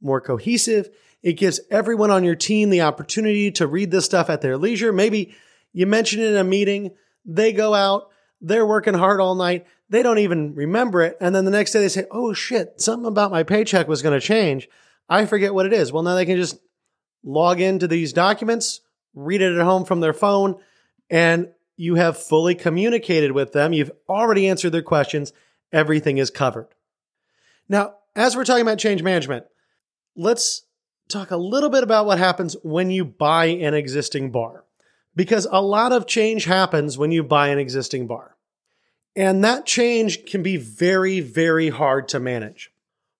more 0.01 0.21
cohesive. 0.21 0.89
It 1.23 1.33
gives 1.33 1.59
everyone 1.71 2.11
on 2.11 2.23
your 2.23 2.35
team 2.35 2.69
the 2.69 2.81
opportunity 2.81 3.51
to 3.51 3.65
read 3.65 3.89
this 3.89 4.05
stuff 4.05 4.29
at 4.29 4.41
their 4.41 4.57
leisure. 4.57 4.93
Maybe 4.93 5.33
you 5.73 5.87
mention 5.87 6.21
it 6.21 6.31
in 6.31 6.37
a 6.37 6.43
meeting, 6.43 6.91
they 7.25 7.51
go 7.51 7.73
out, 7.73 8.09
they're 8.45 8.65
working 8.65 8.93
hard 8.93 9.19
all 9.19 9.33
night, 9.33 9.65
they 9.89 10.03
don't 10.03 10.19
even 10.19 10.53
remember 10.53 11.01
it. 11.01 11.17
And 11.19 11.33
then 11.33 11.45
the 11.45 11.51
next 11.51 11.71
day 11.71 11.79
they 11.79 11.89
say, 11.89 12.05
oh 12.11 12.31
shit, 12.33 12.79
something 12.79 13.07
about 13.07 13.31
my 13.31 13.43
paycheck 13.43 13.87
was 13.87 14.03
going 14.03 14.19
to 14.19 14.25
change. 14.25 14.69
I 15.09 15.25
forget 15.25 15.53
what 15.53 15.65
it 15.65 15.73
is. 15.73 15.91
Well, 15.91 16.03
now 16.03 16.13
they 16.13 16.25
can 16.25 16.37
just 16.37 16.59
log 17.23 17.59
into 17.59 17.87
these 17.87 18.13
documents, 18.13 18.81
read 19.15 19.41
it 19.41 19.57
at 19.57 19.63
home 19.63 19.83
from 19.83 19.99
their 19.99 20.13
phone, 20.13 20.59
and 21.09 21.49
you 21.75 21.95
have 21.95 22.17
fully 22.17 22.53
communicated 22.53 23.31
with 23.31 23.51
them. 23.51 23.73
You've 23.73 23.91
already 24.07 24.47
answered 24.47 24.71
their 24.71 24.83
questions. 24.83 25.33
Everything 25.73 26.19
is 26.19 26.29
covered. 26.29 26.67
Now, 27.67 27.95
as 28.15 28.35
we're 28.35 28.45
talking 28.45 28.61
about 28.61 28.77
change 28.77 29.01
management, 29.01 29.45
let's 30.15 30.63
talk 31.09 31.31
a 31.31 31.37
little 31.37 31.69
bit 31.69 31.83
about 31.83 32.05
what 32.05 32.19
happens 32.19 32.55
when 32.63 32.91
you 32.91 33.05
buy 33.05 33.45
an 33.45 33.73
existing 33.73 34.31
bar. 34.31 34.63
Because 35.15 35.47
a 35.49 35.61
lot 35.61 35.91
of 35.91 36.05
change 36.05 36.45
happens 36.45 36.97
when 36.97 37.11
you 37.11 37.23
buy 37.23 37.47
an 37.47 37.57
existing 37.57 38.05
bar. 38.05 38.34
And 39.15 39.43
that 39.43 39.65
change 39.65 40.25
can 40.25 40.43
be 40.43 40.57
very, 40.57 41.21
very 41.21 41.69
hard 41.69 42.09
to 42.09 42.19
manage. 42.19 42.71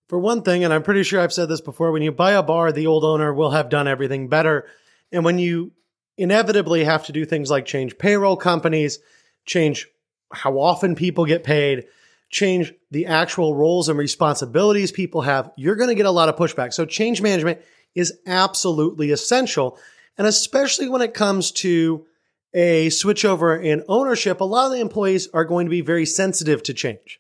For 0.08 0.20
one 0.20 0.44
thing, 0.44 0.64
and 0.64 0.74
I'm 0.74 0.84
pretty 0.84 1.04
sure 1.04 1.20
I've 1.20 1.34
said 1.34 1.50
this 1.50 1.62
before, 1.62 1.92
when 1.92 2.02
you 2.02 2.12
buy 2.12 2.34
a 2.34 2.44
bar, 2.44 2.72
the 2.72 2.88
old 2.88 3.04
owner 3.04 3.34
will 3.34 3.52
have 3.52 3.70
done 3.70 3.88
everything 3.88 4.28
better. 4.28 4.68
And 5.12 5.24
when 5.26 5.40
you 5.40 5.72
inevitably 6.18 6.84
have 6.84 7.06
to 7.06 7.12
do 7.12 7.26
things 7.26 7.50
like 7.50 7.66
change 7.66 7.98
payroll 7.98 8.38
companies, 8.38 9.00
change 9.46 9.88
how 10.32 10.60
often 10.60 10.96
people 10.96 11.26
get 11.26 11.44
paid, 11.44 11.86
change 12.30 12.74
the 12.92 13.06
actual 13.06 13.56
roles 13.56 13.90
and 13.90 13.98
responsibilities 13.98 14.92
people 14.92 15.22
have, 15.22 15.52
you're 15.56 15.76
going 15.76 15.90
to 15.90 15.96
get 15.96 16.06
a 16.06 16.12
lot 16.12 16.30
of 16.30 16.36
pushback. 16.36 16.74
So 16.74 16.86
change 16.86 17.22
management 17.22 17.62
is 17.94 18.20
absolutely 18.28 19.12
essential. 19.12 19.80
And 20.18 20.28
especially 20.28 20.90
when 20.90 21.02
it 21.02 21.14
comes 21.14 21.52
to 21.54 22.06
a 22.56 22.88
switchover 22.88 23.62
in 23.62 23.84
ownership, 23.90 24.40
a 24.40 24.46
lot 24.46 24.68
of 24.68 24.72
the 24.72 24.80
employees 24.80 25.28
are 25.34 25.44
going 25.44 25.66
to 25.66 25.70
be 25.70 25.82
very 25.82 26.06
sensitive 26.06 26.64
to 26.64 26.74
change. 26.74 27.20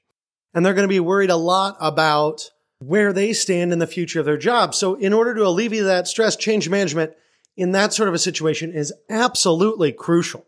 And 0.53 0.65
they're 0.65 0.73
going 0.73 0.87
to 0.87 0.93
be 0.93 1.01
worried 1.01 1.29
a 1.29 1.35
lot 1.35 1.75
about 1.81 2.49
where 2.79 3.11
they 3.11 3.33
stand 3.33 3.73
in 3.73 3.79
the 3.79 3.85
future 3.85 4.21
of 4.21 4.25
their 4.25 4.37
job. 4.37 4.73
So 4.73 4.95
in 4.95 5.11
order 5.11 5.35
to 5.35 5.45
alleviate 5.45 5.83
that 5.83 6.07
stress, 6.07 6.37
change 6.37 6.69
management 6.69 7.11
in 7.57 7.73
that 7.73 7.93
sort 7.93 8.07
of 8.07 8.15
a 8.15 8.19
situation 8.19 8.71
is 8.71 8.93
absolutely 9.09 9.91
crucial. 9.91 10.45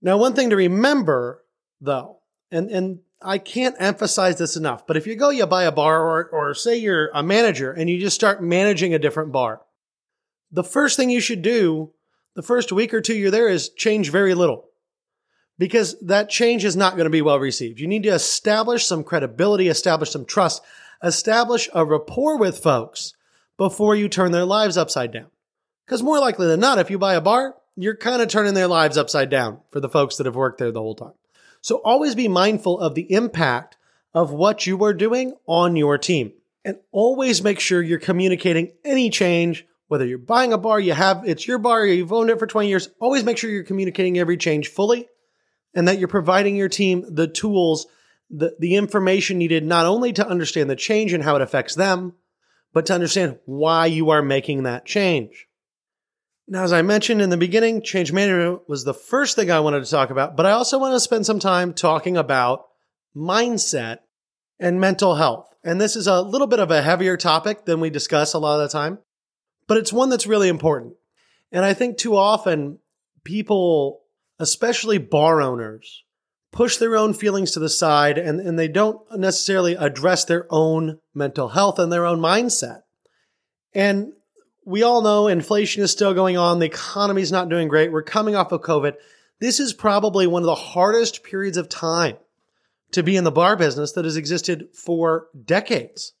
Now, 0.00 0.16
one 0.16 0.34
thing 0.34 0.48
to 0.50 0.56
remember 0.56 1.44
though, 1.80 2.20
and, 2.50 2.70
and 2.70 3.00
I 3.20 3.36
can't 3.36 3.76
emphasize 3.78 4.38
this 4.38 4.56
enough, 4.56 4.86
but 4.86 4.96
if 4.96 5.06
you 5.06 5.14
go, 5.14 5.28
you 5.28 5.44
buy 5.44 5.64
a 5.64 5.72
bar, 5.72 6.00
or, 6.00 6.28
or 6.30 6.54
say 6.54 6.78
you're 6.78 7.10
a 7.12 7.22
manager 7.22 7.70
and 7.70 7.90
you 7.90 8.00
just 8.00 8.14
start 8.14 8.42
managing 8.42 8.94
a 8.94 8.98
different 8.98 9.32
bar, 9.32 9.60
the 10.50 10.64
first 10.64 10.96
thing 10.96 11.10
you 11.10 11.20
should 11.20 11.42
do 11.42 11.92
the 12.38 12.42
first 12.42 12.70
week 12.70 12.94
or 12.94 13.00
two 13.00 13.16
you're 13.16 13.32
there 13.32 13.48
is 13.48 13.70
change 13.70 14.12
very 14.12 14.32
little 14.32 14.68
because 15.58 15.98
that 16.02 16.30
change 16.30 16.64
is 16.64 16.76
not 16.76 16.92
going 16.92 17.06
to 17.06 17.10
be 17.10 17.20
well 17.20 17.40
received. 17.40 17.80
You 17.80 17.88
need 17.88 18.04
to 18.04 18.10
establish 18.10 18.86
some 18.86 19.02
credibility, 19.02 19.66
establish 19.66 20.12
some 20.12 20.24
trust, 20.24 20.62
establish 21.02 21.68
a 21.74 21.84
rapport 21.84 22.38
with 22.38 22.60
folks 22.60 23.12
before 23.56 23.96
you 23.96 24.08
turn 24.08 24.30
their 24.30 24.44
lives 24.44 24.76
upside 24.76 25.10
down. 25.10 25.26
Because 25.84 26.00
more 26.00 26.20
likely 26.20 26.46
than 26.46 26.60
not, 26.60 26.78
if 26.78 26.92
you 26.92 26.96
buy 26.96 27.14
a 27.14 27.20
bar, 27.20 27.56
you're 27.74 27.96
kind 27.96 28.22
of 28.22 28.28
turning 28.28 28.54
their 28.54 28.68
lives 28.68 28.96
upside 28.96 29.30
down 29.30 29.58
for 29.70 29.80
the 29.80 29.88
folks 29.88 30.16
that 30.16 30.26
have 30.26 30.36
worked 30.36 30.58
there 30.58 30.70
the 30.70 30.78
whole 30.78 30.94
time. 30.94 31.14
So 31.60 31.78
always 31.84 32.14
be 32.14 32.28
mindful 32.28 32.78
of 32.78 32.94
the 32.94 33.12
impact 33.12 33.76
of 34.14 34.30
what 34.30 34.64
you 34.64 34.84
are 34.84 34.94
doing 34.94 35.34
on 35.48 35.74
your 35.74 35.98
team. 35.98 36.34
And 36.64 36.78
always 36.92 37.42
make 37.42 37.58
sure 37.58 37.82
you're 37.82 37.98
communicating 37.98 38.74
any 38.84 39.10
change, 39.10 39.66
whether 39.88 40.06
you're 40.06 40.18
buying 40.18 40.52
a 40.52 40.58
bar, 40.58 40.78
you 40.78 40.92
have 40.92 41.22
it's 41.26 41.46
your 41.46 41.58
bar, 41.58 41.84
you've 41.84 42.12
owned 42.12 42.30
it 42.30 42.38
for 42.38 42.46
20 42.46 42.68
years. 42.68 42.88
Always 43.00 43.24
make 43.24 43.38
sure 43.38 43.50
you're 43.50 43.64
communicating 43.64 44.18
every 44.18 44.36
change 44.36 44.68
fully 44.68 45.08
and 45.74 45.88
that 45.88 45.98
you're 45.98 46.08
providing 46.08 46.56
your 46.56 46.68
team 46.68 47.04
the 47.08 47.26
tools, 47.26 47.86
the, 48.30 48.54
the 48.58 48.76
information 48.76 49.38
needed 49.38 49.64
not 49.64 49.86
only 49.86 50.12
to 50.12 50.26
understand 50.26 50.70
the 50.70 50.76
change 50.76 51.12
and 51.12 51.24
how 51.24 51.36
it 51.36 51.42
affects 51.42 51.74
them, 51.74 52.14
but 52.72 52.86
to 52.86 52.94
understand 52.94 53.38
why 53.46 53.86
you 53.86 54.10
are 54.10 54.22
making 54.22 54.62
that 54.62 54.84
change. 54.84 55.46
Now, 56.46 56.62
as 56.62 56.72
I 56.72 56.80
mentioned 56.80 57.20
in 57.20 57.28
the 57.28 57.36
beginning, 57.36 57.82
change 57.82 58.10
management 58.12 58.68
was 58.68 58.84
the 58.84 58.94
first 58.94 59.36
thing 59.36 59.50
I 59.50 59.60
wanted 59.60 59.84
to 59.84 59.90
talk 59.90 60.10
about, 60.10 60.36
but 60.36 60.46
I 60.46 60.52
also 60.52 60.78
want 60.78 60.94
to 60.94 61.00
spend 61.00 61.26
some 61.26 61.40
time 61.40 61.74
talking 61.74 62.16
about 62.16 62.64
mindset 63.14 63.98
and 64.58 64.80
mental 64.80 65.16
health. 65.16 65.46
And 65.62 65.80
this 65.80 65.96
is 65.96 66.06
a 66.06 66.22
little 66.22 66.46
bit 66.46 66.60
of 66.60 66.70
a 66.70 66.82
heavier 66.82 67.16
topic 67.16 67.66
than 67.66 67.80
we 67.80 67.90
discuss 67.90 68.32
a 68.32 68.38
lot 68.38 68.60
of 68.60 68.70
the 68.70 68.72
time, 68.72 68.98
but 69.68 69.76
it's 69.76 69.92
one 69.92 70.08
that's 70.08 70.26
really 70.26 70.48
important. 70.48 70.94
And 71.52 71.64
I 71.64 71.74
think 71.74 71.96
too 71.96 72.16
often 72.16 72.78
people, 73.22 74.00
especially 74.40 74.98
bar 74.98 75.40
owners, 75.40 76.02
push 76.50 76.78
their 76.78 76.96
own 76.96 77.14
feelings 77.14 77.52
to 77.52 77.60
the 77.60 77.68
side 77.68 78.18
and, 78.18 78.40
and 78.40 78.58
they 78.58 78.68
don't 78.68 78.98
necessarily 79.16 79.74
address 79.74 80.24
their 80.24 80.46
own 80.50 80.98
mental 81.14 81.50
health 81.50 81.78
and 81.78 81.92
their 81.92 82.06
own 82.06 82.18
mindset. 82.18 82.82
And 83.74 84.12
we 84.64 84.82
all 84.82 85.02
know 85.02 85.28
inflation 85.28 85.82
is 85.82 85.90
still 85.90 86.14
going 86.14 86.36
on. 86.36 86.58
The 86.58 86.66
economy 86.66 87.22
is 87.22 87.32
not 87.32 87.48
doing 87.48 87.68
great. 87.68 87.92
We're 87.92 88.02
coming 88.02 88.34
off 88.34 88.52
of 88.52 88.62
COVID. 88.62 88.94
This 89.40 89.60
is 89.60 89.72
probably 89.72 90.26
one 90.26 90.42
of 90.42 90.46
the 90.46 90.54
hardest 90.54 91.22
periods 91.22 91.56
of 91.56 91.68
time 91.68 92.16
to 92.92 93.02
be 93.02 93.16
in 93.16 93.24
the 93.24 93.30
bar 93.30 93.56
business 93.56 93.92
that 93.92 94.04
has 94.04 94.16
existed 94.16 94.68
for 94.74 95.28
decades. 95.44 96.14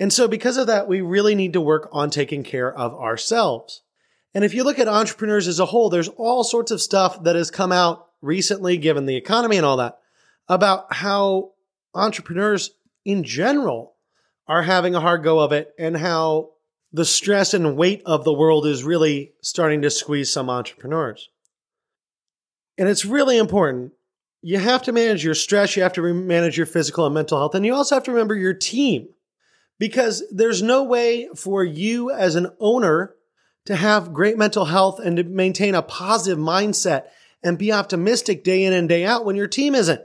And 0.00 0.12
so, 0.12 0.26
because 0.26 0.56
of 0.56 0.66
that, 0.66 0.88
we 0.88 1.00
really 1.00 1.34
need 1.34 1.52
to 1.52 1.60
work 1.60 1.88
on 1.92 2.10
taking 2.10 2.42
care 2.42 2.72
of 2.72 2.94
ourselves. 2.94 3.82
And 4.34 4.44
if 4.44 4.54
you 4.54 4.64
look 4.64 4.78
at 4.78 4.88
entrepreneurs 4.88 5.46
as 5.46 5.60
a 5.60 5.66
whole, 5.66 5.90
there's 5.90 6.08
all 6.08 6.42
sorts 6.42 6.70
of 6.70 6.80
stuff 6.80 7.22
that 7.24 7.36
has 7.36 7.50
come 7.50 7.72
out 7.72 8.08
recently, 8.20 8.78
given 8.78 9.06
the 9.06 9.16
economy 9.16 9.56
and 9.56 9.66
all 9.66 9.76
that, 9.76 9.98
about 10.48 10.92
how 10.92 11.52
entrepreneurs 11.94 12.70
in 13.04 13.24
general 13.24 13.94
are 14.46 14.62
having 14.62 14.94
a 14.94 15.00
hard 15.00 15.22
go 15.22 15.38
of 15.38 15.52
it 15.52 15.72
and 15.78 15.96
how 15.96 16.50
the 16.92 17.04
stress 17.04 17.54
and 17.54 17.76
weight 17.76 18.02
of 18.04 18.24
the 18.24 18.32
world 18.32 18.66
is 18.66 18.84
really 18.84 19.32
starting 19.40 19.82
to 19.82 19.90
squeeze 19.90 20.30
some 20.30 20.50
entrepreneurs. 20.50 21.30
And 22.78 22.88
it's 22.88 23.04
really 23.04 23.38
important. 23.38 23.92
You 24.40 24.58
have 24.58 24.82
to 24.82 24.92
manage 24.92 25.24
your 25.24 25.34
stress, 25.34 25.76
you 25.76 25.82
have 25.82 25.92
to 25.94 26.14
manage 26.14 26.56
your 26.56 26.66
physical 26.66 27.06
and 27.06 27.14
mental 27.14 27.38
health, 27.38 27.54
and 27.54 27.64
you 27.64 27.74
also 27.74 27.94
have 27.94 28.04
to 28.04 28.10
remember 28.10 28.34
your 28.34 28.54
team 28.54 29.08
because 29.82 30.22
there's 30.30 30.62
no 30.62 30.84
way 30.84 31.28
for 31.34 31.64
you 31.64 32.12
as 32.12 32.36
an 32.36 32.46
owner 32.60 33.16
to 33.64 33.74
have 33.74 34.14
great 34.14 34.38
mental 34.38 34.64
health 34.64 35.00
and 35.00 35.16
to 35.16 35.24
maintain 35.24 35.74
a 35.74 35.82
positive 35.82 36.38
mindset 36.38 37.06
and 37.42 37.58
be 37.58 37.72
optimistic 37.72 38.44
day 38.44 38.62
in 38.62 38.72
and 38.72 38.88
day 38.88 39.04
out 39.04 39.24
when 39.24 39.34
your 39.34 39.48
team 39.48 39.74
isn't. 39.74 40.00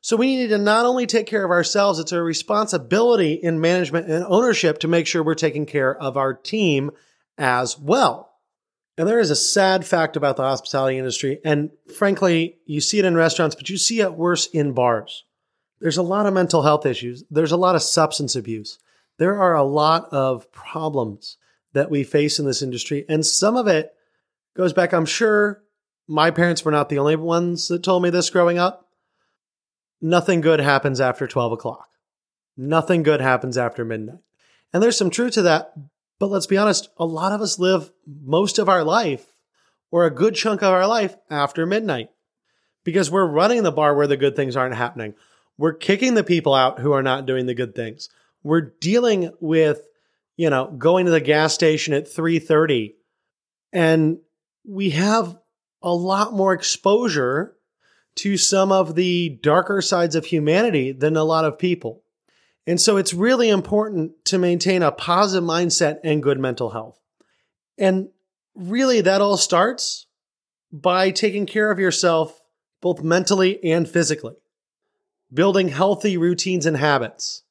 So 0.00 0.16
we 0.16 0.36
need 0.36 0.50
to 0.50 0.58
not 0.58 0.86
only 0.86 1.06
take 1.06 1.26
care 1.26 1.44
of 1.44 1.50
ourselves, 1.50 1.98
it's 1.98 2.12
a 2.12 2.22
responsibility 2.22 3.32
in 3.32 3.60
management 3.60 4.08
and 4.08 4.24
ownership 4.28 4.78
to 4.78 4.86
make 4.86 5.08
sure 5.08 5.24
we're 5.24 5.34
taking 5.34 5.66
care 5.66 5.92
of 6.00 6.16
our 6.16 6.32
team 6.32 6.92
as 7.36 7.76
well. 7.76 8.32
And 8.96 9.08
there 9.08 9.18
is 9.18 9.32
a 9.32 9.34
sad 9.34 9.84
fact 9.88 10.16
about 10.16 10.36
the 10.36 10.44
hospitality 10.44 10.98
industry. 10.98 11.40
And 11.44 11.70
frankly, 11.96 12.58
you 12.64 12.80
see 12.80 13.00
it 13.00 13.04
in 13.04 13.16
restaurants, 13.16 13.56
but 13.56 13.70
you 13.70 13.76
see 13.76 14.02
it 14.02 14.14
worse 14.14 14.46
in 14.46 14.72
bars. 14.72 15.24
There's 15.80 15.96
a 15.96 16.02
lot 16.02 16.26
of 16.26 16.34
mental 16.34 16.62
health 16.62 16.86
issues. 16.86 17.24
There's 17.30 17.52
a 17.52 17.56
lot 17.56 17.74
of 17.74 17.82
substance 17.82 18.34
abuse. 18.34 18.78
There 19.18 19.40
are 19.40 19.54
a 19.54 19.62
lot 19.62 20.08
of 20.12 20.50
problems 20.52 21.36
that 21.72 21.90
we 21.90 22.04
face 22.04 22.38
in 22.38 22.46
this 22.46 22.62
industry. 22.62 23.04
And 23.08 23.24
some 23.24 23.56
of 23.56 23.66
it 23.66 23.92
goes 24.56 24.72
back, 24.72 24.92
I'm 24.92 25.06
sure 25.06 25.62
my 26.06 26.30
parents 26.30 26.64
were 26.64 26.72
not 26.72 26.88
the 26.88 26.98
only 26.98 27.16
ones 27.16 27.68
that 27.68 27.82
told 27.82 28.02
me 28.02 28.10
this 28.10 28.30
growing 28.30 28.58
up. 28.58 28.88
Nothing 30.00 30.40
good 30.40 30.60
happens 30.60 31.00
after 31.00 31.26
12 31.26 31.52
o'clock. 31.52 31.88
Nothing 32.56 33.02
good 33.02 33.20
happens 33.20 33.58
after 33.58 33.84
midnight. 33.84 34.18
And 34.72 34.82
there's 34.82 34.96
some 34.96 35.10
truth 35.10 35.34
to 35.34 35.42
that. 35.42 35.72
But 36.18 36.30
let's 36.30 36.46
be 36.46 36.56
honest, 36.56 36.88
a 36.96 37.04
lot 37.04 37.32
of 37.32 37.40
us 37.40 37.58
live 37.58 37.92
most 38.06 38.58
of 38.58 38.68
our 38.68 38.82
life 38.82 39.32
or 39.90 40.04
a 40.04 40.14
good 40.14 40.34
chunk 40.34 40.62
of 40.62 40.72
our 40.72 40.86
life 40.86 41.16
after 41.30 41.64
midnight 41.66 42.10
because 42.84 43.10
we're 43.10 43.26
running 43.26 43.62
the 43.62 43.72
bar 43.72 43.94
where 43.94 44.06
the 44.06 44.16
good 44.16 44.34
things 44.34 44.56
aren't 44.56 44.74
happening. 44.74 45.14
We're 45.58 45.74
kicking 45.74 46.14
the 46.14 46.24
people 46.24 46.54
out 46.54 46.78
who 46.78 46.92
are 46.92 47.02
not 47.02 47.26
doing 47.26 47.46
the 47.46 47.54
good 47.54 47.74
things. 47.74 48.08
We're 48.42 48.72
dealing 48.80 49.32
with, 49.40 49.82
you 50.36 50.48
know, 50.48 50.72
going 50.78 51.04
to 51.06 51.10
the 51.10 51.20
gas 51.20 51.52
station 51.52 51.92
at 51.92 52.06
3:30 52.06 52.94
and 53.72 54.18
we 54.64 54.90
have 54.90 55.36
a 55.82 55.92
lot 55.92 56.32
more 56.32 56.52
exposure 56.52 57.56
to 58.16 58.36
some 58.36 58.72
of 58.72 58.94
the 58.94 59.38
darker 59.42 59.80
sides 59.80 60.14
of 60.14 60.26
humanity 60.26 60.92
than 60.92 61.16
a 61.16 61.24
lot 61.24 61.44
of 61.44 61.58
people. 61.58 62.02
And 62.66 62.80
so 62.80 62.96
it's 62.96 63.14
really 63.14 63.48
important 63.48 64.24
to 64.26 64.38
maintain 64.38 64.82
a 64.82 64.92
positive 64.92 65.48
mindset 65.48 66.00
and 66.04 66.22
good 66.22 66.38
mental 66.38 66.70
health. 66.70 67.00
And 67.78 68.08
really, 68.54 69.00
that 69.00 69.20
all 69.20 69.36
starts 69.36 70.06
by 70.72 71.10
taking 71.10 71.46
care 71.46 71.70
of 71.70 71.78
yourself 71.78 72.42
both 72.80 73.02
mentally 73.02 73.62
and 73.64 73.88
physically, 73.88 74.34
building 75.32 75.68
healthy 75.68 76.16
routines 76.16 76.66
and 76.66 76.76
habits, 76.76 77.42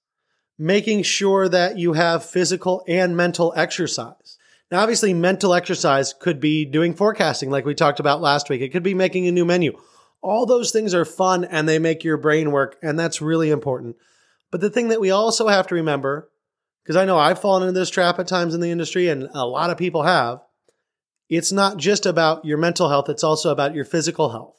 making 0.57 1.03
sure 1.03 1.47
that 1.47 1.77
you 1.77 1.93
have 1.93 2.25
physical 2.25 2.83
and 2.87 3.15
mental 3.15 3.53
exercise. 3.55 4.37
Now, 4.71 4.81
obviously, 4.81 5.13
mental 5.13 5.53
exercise 5.53 6.13
could 6.13 6.39
be 6.39 6.65
doing 6.65 6.93
forecasting, 6.93 7.49
like 7.49 7.65
we 7.65 7.73
talked 7.73 7.99
about 7.99 8.21
last 8.21 8.49
week. 8.49 8.61
It 8.61 8.69
could 8.69 8.83
be 8.83 8.93
making 8.93 9.27
a 9.27 9.31
new 9.31 9.45
menu. 9.45 9.77
All 10.21 10.45
those 10.45 10.71
things 10.71 10.93
are 10.93 11.05
fun 11.05 11.45
and 11.45 11.69
they 11.69 11.79
make 11.79 12.03
your 12.03 12.17
brain 12.17 12.51
work, 12.51 12.75
and 12.81 12.99
that's 12.99 13.21
really 13.21 13.49
important. 13.49 13.95
But 14.51 14.61
the 14.61 14.69
thing 14.69 14.89
that 14.89 14.99
we 14.99 15.11
also 15.11 15.47
have 15.47 15.67
to 15.67 15.75
remember, 15.75 16.29
because 16.83 16.95
I 16.95 17.05
know 17.05 17.17
I've 17.17 17.39
fallen 17.39 17.63
into 17.63 17.79
this 17.79 17.89
trap 17.89 18.19
at 18.19 18.27
times 18.27 18.53
in 18.53 18.61
the 18.61 18.71
industry, 18.71 19.07
and 19.07 19.29
a 19.33 19.45
lot 19.45 19.69
of 19.69 19.77
people 19.77 20.03
have, 20.03 20.41
it's 21.29 21.51
not 21.51 21.77
just 21.77 22.05
about 22.05 22.43
your 22.45 22.57
mental 22.57 22.89
health, 22.89 23.09
it's 23.09 23.23
also 23.23 23.51
about 23.51 23.75
your 23.75 23.85
physical 23.85 24.29
health. 24.29 24.55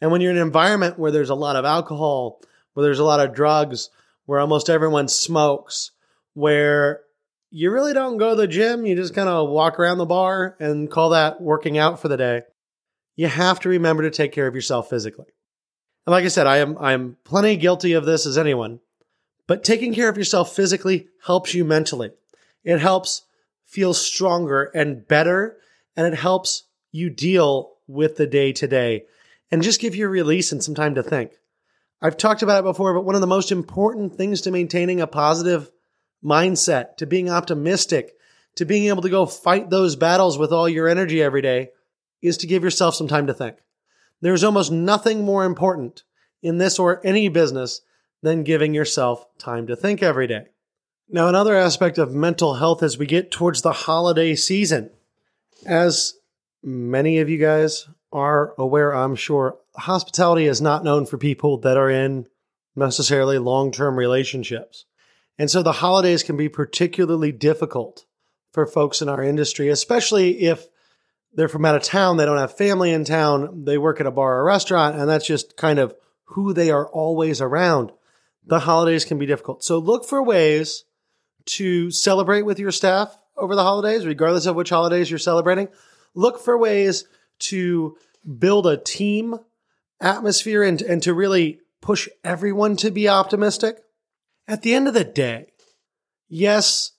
And 0.00 0.10
when 0.10 0.20
you're 0.20 0.30
in 0.30 0.36
an 0.36 0.42
environment 0.42 0.98
where 0.98 1.10
there's 1.10 1.30
a 1.30 1.34
lot 1.34 1.56
of 1.56 1.64
alcohol, 1.64 2.40
where 2.74 2.84
there's 2.84 2.98
a 2.98 3.04
lot 3.04 3.20
of 3.20 3.34
drugs, 3.34 3.90
where 4.26 4.40
almost 4.40 4.70
everyone 4.70 5.08
smokes, 5.08 5.90
where 6.34 7.00
you 7.50 7.70
really 7.70 7.92
don't 7.92 8.18
go 8.18 8.30
to 8.30 8.36
the 8.36 8.46
gym, 8.46 8.86
you 8.86 8.94
just 8.94 9.14
kind 9.14 9.28
of 9.28 9.48
walk 9.48 9.78
around 9.78 9.98
the 9.98 10.06
bar 10.06 10.56
and 10.60 10.90
call 10.90 11.10
that 11.10 11.40
working 11.40 11.78
out 11.78 12.00
for 12.00 12.08
the 12.08 12.16
day. 12.16 12.42
You 13.16 13.26
have 13.26 13.58
to 13.60 13.68
remember 13.68 14.02
to 14.02 14.10
take 14.10 14.32
care 14.32 14.46
of 14.46 14.54
yourself 14.54 14.88
physically. 14.88 15.26
And 16.06 16.12
like 16.12 16.24
I 16.24 16.28
said, 16.28 16.46
I 16.46 16.58
am 16.58 16.76
I 16.78 16.92
am 16.92 17.16
plenty 17.24 17.56
guilty 17.56 17.94
of 17.94 18.06
this 18.06 18.26
as 18.26 18.38
anyone. 18.38 18.80
But 19.46 19.64
taking 19.64 19.94
care 19.94 20.08
of 20.08 20.18
yourself 20.18 20.54
physically 20.54 21.08
helps 21.24 21.54
you 21.54 21.64
mentally. 21.64 22.12
It 22.64 22.78
helps 22.78 23.22
feel 23.66 23.94
stronger 23.94 24.70
and 24.74 25.06
better 25.06 25.56
and 25.96 26.06
it 26.06 26.16
helps 26.16 26.64
you 26.92 27.10
deal 27.10 27.72
with 27.86 28.16
the 28.16 28.26
day 28.26 28.52
to 28.52 28.66
day 28.66 29.04
and 29.50 29.62
just 29.62 29.80
give 29.80 29.94
you 29.94 30.06
a 30.06 30.10
release 30.10 30.52
and 30.52 30.62
some 30.62 30.74
time 30.74 30.94
to 30.94 31.02
think. 31.02 31.32
I've 32.00 32.16
talked 32.16 32.42
about 32.42 32.60
it 32.60 32.68
before, 32.68 32.94
but 32.94 33.04
one 33.04 33.14
of 33.14 33.20
the 33.20 33.26
most 33.26 33.50
important 33.50 34.14
things 34.14 34.40
to 34.42 34.50
maintaining 34.50 35.00
a 35.00 35.06
positive 35.06 35.70
mindset, 36.24 36.96
to 36.98 37.06
being 37.06 37.30
optimistic, 37.30 38.14
to 38.56 38.64
being 38.64 38.86
able 38.86 39.02
to 39.02 39.08
go 39.08 39.26
fight 39.26 39.70
those 39.70 39.96
battles 39.96 40.38
with 40.38 40.52
all 40.52 40.68
your 40.68 40.88
energy 40.88 41.22
every 41.22 41.42
day 41.42 41.70
is 42.22 42.36
to 42.38 42.46
give 42.46 42.62
yourself 42.62 42.94
some 42.94 43.08
time 43.08 43.26
to 43.26 43.34
think. 43.34 43.56
There's 44.20 44.44
almost 44.44 44.72
nothing 44.72 45.24
more 45.24 45.44
important 45.44 46.02
in 46.42 46.58
this 46.58 46.78
or 46.78 47.00
any 47.04 47.28
business 47.28 47.82
than 48.22 48.42
giving 48.42 48.74
yourself 48.74 49.26
time 49.38 49.66
to 49.68 49.76
think 49.76 50.02
every 50.02 50.26
day. 50.26 50.46
Now, 51.08 51.28
another 51.28 51.56
aspect 51.56 51.98
of 51.98 52.12
mental 52.12 52.54
health 52.54 52.82
as 52.82 52.98
we 52.98 53.06
get 53.06 53.30
towards 53.30 53.62
the 53.62 53.72
holiday 53.72 54.34
season, 54.34 54.90
as 55.64 56.14
many 56.62 57.18
of 57.18 57.28
you 57.28 57.38
guys 57.38 57.88
are 58.12 58.54
aware, 58.58 58.92
I'm 58.92 59.14
sure, 59.14 59.58
hospitality 59.76 60.46
is 60.46 60.60
not 60.60 60.84
known 60.84 61.06
for 61.06 61.18
people 61.18 61.58
that 61.58 61.76
are 61.76 61.90
in 61.90 62.26
necessarily 62.74 63.38
long 63.38 63.70
term 63.70 63.96
relationships. 63.96 64.84
And 65.38 65.50
so 65.50 65.62
the 65.62 65.72
holidays 65.72 66.22
can 66.22 66.36
be 66.36 66.48
particularly 66.48 67.32
difficult 67.32 68.04
for 68.52 68.66
folks 68.66 69.02
in 69.02 69.08
our 69.08 69.22
industry, 69.22 69.68
especially 69.68 70.42
if 70.42 70.66
they're 71.32 71.48
from 71.48 71.64
out 71.64 71.76
of 71.76 71.82
town, 71.82 72.16
they 72.16 72.24
don't 72.24 72.38
have 72.38 72.56
family 72.56 72.90
in 72.90 73.04
town, 73.04 73.64
they 73.64 73.78
work 73.78 74.00
at 74.00 74.06
a 74.06 74.10
bar 74.10 74.38
or 74.38 74.44
restaurant, 74.44 74.96
and 74.96 75.08
that's 75.08 75.26
just 75.26 75.56
kind 75.56 75.78
of 75.78 75.94
who 76.24 76.52
they 76.52 76.70
are 76.70 76.88
always 76.88 77.40
around. 77.40 77.92
The 78.46 78.60
holidays 78.60 79.04
can 79.04 79.18
be 79.18 79.26
difficult. 79.26 79.62
So 79.62 79.78
look 79.78 80.06
for 80.06 80.22
ways 80.22 80.84
to 81.46 81.90
celebrate 81.90 82.42
with 82.42 82.58
your 82.58 82.72
staff 82.72 83.16
over 83.36 83.54
the 83.54 83.62
holidays, 83.62 84.06
regardless 84.06 84.46
of 84.46 84.56
which 84.56 84.70
holidays 84.70 85.10
you're 85.10 85.18
celebrating. 85.18 85.68
Look 86.14 86.40
for 86.40 86.58
ways 86.58 87.04
to 87.40 87.96
build 88.38 88.66
a 88.66 88.76
team 88.76 89.36
atmosphere 90.00 90.62
and, 90.62 90.80
and 90.82 91.02
to 91.02 91.14
really 91.14 91.60
push 91.80 92.08
everyone 92.24 92.76
to 92.76 92.90
be 92.90 93.08
optimistic. 93.08 93.80
At 94.46 94.62
the 94.62 94.74
end 94.74 94.88
of 94.88 94.94
the 94.94 95.04
day, 95.04 95.52
yes, 96.28 96.92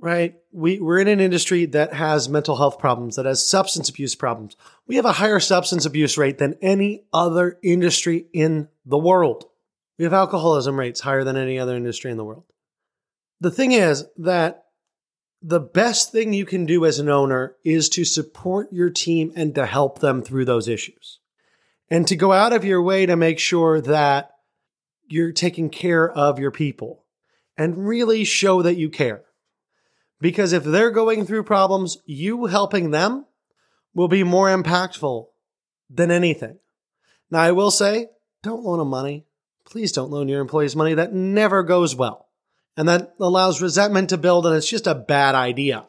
right, 0.00 0.34
we, 0.52 0.80
we're 0.80 0.98
in 0.98 1.08
an 1.08 1.20
industry 1.20 1.66
that 1.66 1.94
has 1.94 2.28
mental 2.28 2.56
health 2.56 2.78
problems, 2.78 3.16
that 3.16 3.26
has 3.26 3.46
substance 3.46 3.88
abuse 3.88 4.14
problems. 4.14 4.56
We 4.86 4.96
have 4.96 5.04
a 5.04 5.12
higher 5.12 5.40
substance 5.40 5.86
abuse 5.86 6.18
rate 6.18 6.38
than 6.38 6.56
any 6.60 7.04
other 7.12 7.58
industry 7.62 8.26
in 8.32 8.68
the 8.84 8.98
world. 8.98 9.44
We 9.98 10.04
have 10.04 10.12
alcoholism 10.12 10.78
rates 10.78 11.00
higher 11.00 11.24
than 11.24 11.36
any 11.36 11.58
other 11.58 11.76
industry 11.76 12.10
in 12.10 12.16
the 12.16 12.24
world. 12.24 12.44
The 13.40 13.50
thing 13.50 13.72
is 13.72 14.04
that 14.18 14.65
the 15.46 15.60
best 15.60 16.10
thing 16.10 16.32
you 16.32 16.44
can 16.44 16.66
do 16.66 16.84
as 16.84 16.98
an 16.98 17.08
owner 17.08 17.54
is 17.62 17.88
to 17.90 18.04
support 18.04 18.72
your 18.72 18.90
team 18.90 19.32
and 19.36 19.54
to 19.54 19.64
help 19.64 20.00
them 20.00 20.20
through 20.20 20.44
those 20.44 20.66
issues. 20.66 21.20
And 21.88 22.04
to 22.08 22.16
go 22.16 22.32
out 22.32 22.52
of 22.52 22.64
your 22.64 22.82
way 22.82 23.06
to 23.06 23.14
make 23.14 23.38
sure 23.38 23.80
that 23.82 24.32
you're 25.06 25.30
taking 25.30 25.70
care 25.70 26.10
of 26.10 26.40
your 26.40 26.50
people 26.50 27.04
and 27.56 27.86
really 27.86 28.24
show 28.24 28.60
that 28.62 28.76
you 28.76 28.90
care. 28.90 29.22
Because 30.20 30.52
if 30.52 30.64
they're 30.64 30.90
going 30.90 31.24
through 31.24 31.44
problems, 31.44 31.98
you 32.04 32.46
helping 32.46 32.90
them 32.90 33.24
will 33.94 34.08
be 34.08 34.24
more 34.24 34.48
impactful 34.48 35.28
than 35.88 36.10
anything. 36.10 36.58
Now, 37.30 37.42
I 37.42 37.52
will 37.52 37.70
say, 37.70 38.08
don't 38.42 38.64
loan 38.64 38.80
them 38.80 38.88
money. 38.88 39.26
Please 39.64 39.92
don't 39.92 40.10
loan 40.10 40.26
your 40.26 40.40
employees 40.40 40.74
money. 40.74 40.94
That 40.94 41.14
never 41.14 41.62
goes 41.62 41.94
well. 41.94 42.25
And 42.76 42.88
that 42.88 43.14
allows 43.18 43.62
resentment 43.62 44.10
to 44.10 44.18
build, 44.18 44.46
and 44.46 44.54
it's 44.54 44.68
just 44.68 44.86
a 44.86 44.94
bad 44.94 45.34
idea. 45.34 45.86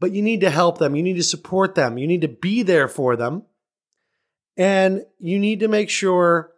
But 0.00 0.12
you 0.12 0.20
need 0.22 0.40
to 0.40 0.50
help 0.50 0.78
them. 0.78 0.96
You 0.96 1.02
need 1.02 1.16
to 1.16 1.22
support 1.22 1.74
them. 1.74 1.96
You 1.96 2.06
need 2.06 2.22
to 2.22 2.28
be 2.28 2.62
there 2.62 2.88
for 2.88 3.16
them. 3.16 3.44
And 4.56 5.04
you 5.18 5.38
need 5.38 5.60
to 5.60 5.68
make 5.68 5.90
sure, 5.90 6.52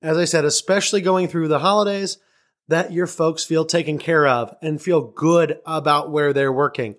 as 0.00 0.16
I 0.16 0.24
said, 0.26 0.44
especially 0.44 1.00
going 1.00 1.28
through 1.28 1.48
the 1.48 1.58
holidays, 1.58 2.18
that 2.68 2.92
your 2.92 3.06
folks 3.06 3.44
feel 3.44 3.64
taken 3.64 3.98
care 3.98 4.26
of 4.26 4.54
and 4.62 4.80
feel 4.80 5.00
good 5.00 5.58
about 5.66 6.10
where 6.10 6.32
they're 6.32 6.52
working. 6.52 6.94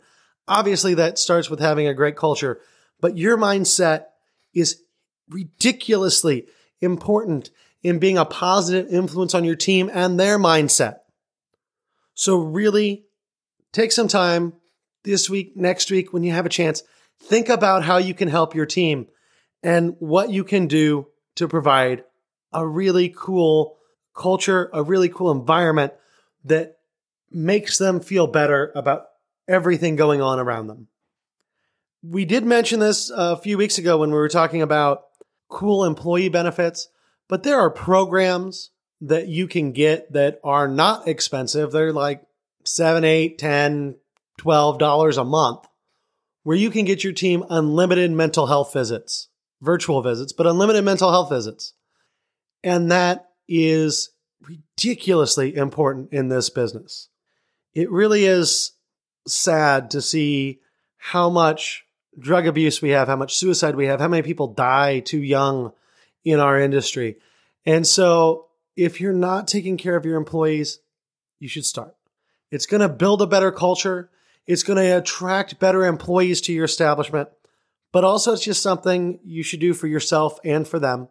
Obviously, 0.48 0.96
that 0.96 1.20
starts 1.20 1.50
with 1.50 1.60
having 1.60 1.88
a 1.88 1.94
great 1.94 2.16
culture, 2.16 2.60
but 3.00 3.18
your 3.18 3.38
mindset 3.38 4.06
is 4.54 4.82
ridiculously 5.30 6.48
important 6.82 7.52
in 7.84 8.00
being 8.00 8.18
a 8.18 8.26
positive 8.26 8.92
influence 8.92 9.36
on 9.36 9.46
your 9.46 9.56
team 9.56 9.90
and 9.94 10.20
their 10.20 10.40
mindset. 10.40 10.98
So, 12.20 12.36
really 12.36 13.06
take 13.72 13.94
some 13.94 14.10
time 14.10 14.52
this 15.06 15.30
week, 15.30 15.56
next 15.56 15.90
week, 15.90 16.12
when 16.12 16.22
you 16.22 16.34
have 16.34 16.46
a 16.46 16.50
chance. 16.50 16.84
Think 17.18 17.48
about 17.48 17.86
how 17.86 17.96
you 17.96 18.14
can 18.14 18.28
help 18.28 18.54
your 18.54 18.66
team 18.66 19.08
and 19.64 19.96
what 20.00 20.30
you 20.30 20.44
can 20.44 20.68
do 20.68 21.08
to 21.36 21.48
provide 21.48 22.04
a 22.52 22.68
really 22.68 23.08
cool 23.08 23.78
culture, 24.14 24.70
a 24.74 24.84
really 24.84 25.08
cool 25.08 25.32
environment 25.32 25.94
that 26.44 26.80
makes 27.32 27.78
them 27.78 28.02
feel 28.02 28.28
better 28.28 28.74
about 28.76 29.06
everything 29.48 29.96
going 29.96 30.22
on 30.22 30.40
around 30.40 30.68
them. 30.68 30.90
We 32.04 32.26
did 32.26 32.44
mention 32.44 32.82
this 32.82 33.10
a 33.16 33.38
few 33.38 33.58
weeks 33.58 33.78
ago 33.78 33.98
when 33.98 34.10
we 34.10 34.18
were 34.18 34.28
talking 34.28 34.62
about 34.62 35.04
cool 35.48 35.86
employee 35.86 36.28
benefits, 36.28 36.90
but 37.30 37.44
there 37.44 37.62
are 37.62 37.70
programs 37.70 38.72
that 39.02 39.28
you 39.28 39.48
can 39.48 39.72
get 39.72 40.12
that 40.14 40.40
are 40.44 40.68
not 40.68 41.08
expensive. 41.08 41.72
They're 41.72 41.94
like 41.94 42.22
seven, 42.66 43.04
eight, 43.04 43.38
ten, 43.38 43.96
twelve 44.38 44.78
dollars 44.78 45.18
a 45.18 45.24
month, 45.24 45.66
where 46.44 46.58
you 46.58 46.70
can 46.70 46.86
get 46.86 47.04
your 47.04 47.14
team 47.14 47.44
unlimited 47.50 48.12
mental 48.12 48.48
health 48.48 48.74
visits, 48.74 49.30
virtual 49.62 50.02
visits, 50.02 50.34
but 50.34 50.48
unlimited 50.48 50.84
mental 50.84 51.12
health 51.12 51.30
visits. 51.30 51.74
And 52.64 52.92
that 52.92 53.30
is 53.48 54.12
ridiculously 54.42 55.56
important 55.56 56.12
in 56.12 56.28
this 56.30 56.50
business. 56.50 57.10
It 57.74 57.92
really 57.92 58.26
is 58.26 58.72
sad 59.28 59.92
to 59.92 60.02
see 60.02 60.60
how 60.98 61.30
much 61.30 61.86
drug 62.18 62.48
abuse 62.48 62.82
we 62.82 62.90
have, 62.90 63.08
how 63.08 63.16
much 63.16 63.38
suicide 63.38 63.76
we 63.76 63.86
have, 63.86 64.00
how 64.00 64.08
many 64.08 64.24
people 64.24 64.48
die 64.48 65.00
too 65.00 65.22
young 65.22 65.72
in 66.26 66.40
our 66.40 66.60
industry. 66.60 67.18
And 67.66 67.88
so, 67.88 68.48
if 68.80 69.02
you're 69.02 69.12
not 69.12 69.46
taking 69.46 69.76
care 69.76 69.98
of 69.98 70.06
your 70.06 70.16
employees, 70.16 70.80
you 71.38 71.50
should 71.50 71.66
start. 71.66 71.96
It's 72.50 72.66
going 72.66 72.80
to 72.80 72.88
build 72.88 73.22
a 73.22 73.28
better 73.28 73.52
culture. 73.52 74.10
It's 74.48 74.64
going 74.64 74.78
to 74.78 74.98
attract 74.98 75.60
better 75.60 75.86
employees 75.86 76.40
to 76.42 76.54
your 76.54 76.64
establishment, 76.64 77.28
but 77.92 78.06
also 78.06 78.32
it's 78.32 78.44
just 78.44 78.64
something 78.64 79.20
you 79.22 79.44
should 79.44 79.60
do 79.60 79.74
for 79.74 79.88
yourself 79.88 80.40
and 80.46 80.66
for 80.66 80.80
them. 80.80 81.10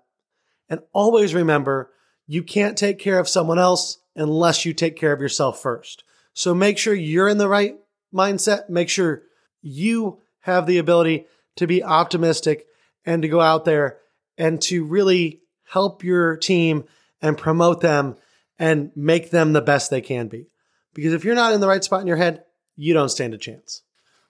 And 0.71 0.81
always 0.95 1.35
remember, 1.35 1.93
you 2.27 2.43
can't 2.43 2.79
take 2.79 2.99
care 2.99 3.19
of 3.19 3.29
someone 3.29 3.59
else 3.59 3.99
unless 4.17 4.65
you 4.65 4.73
take 4.73 4.97
care 4.97 5.13
of 5.13 5.21
yourself 5.21 5.61
first. 5.61 6.05
So 6.33 6.55
make 6.55 6.79
sure 6.79 6.95
you're 6.95 7.29
in 7.29 7.39
the 7.39 7.49
right 7.49 7.77
mindset. 8.15 8.71
Make 8.71 8.89
sure 8.89 9.25
you 9.61 10.23
have 10.41 10.67
the 10.67 10.79
ability 10.79 11.27
to 11.57 11.67
be 11.67 11.85
optimistic 11.85 12.67
and 13.05 13.21
to 13.21 13.29
go 13.29 13.43
out 13.43 13.67
there 13.67 13.99
and 14.39 14.61
to 14.63 14.85
really 14.85 15.43
help 15.65 16.03
your 16.03 16.37
team 16.39 16.85
and 17.21 17.37
promote 17.37 17.81
them 17.81 18.17
and 18.59 18.91
make 18.95 19.31
them 19.31 19.53
the 19.53 19.61
best 19.61 19.91
they 19.91 20.01
can 20.01 20.29
be. 20.29 20.47
Because 20.95 21.13
if 21.13 21.25
you're 21.25 21.35
not 21.35 21.53
in 21.53 21.61
the 21.61 21.69
right 21.69 21.83
spot 21.83 22.01
in 22.01 22.07
your 22.07 22.17
head, 22.17 22.45
you 22.77 22.95
don't 22.95 23.09
stand 23.09 23.35
a 23.35 23.39
chance. 23.39 23.83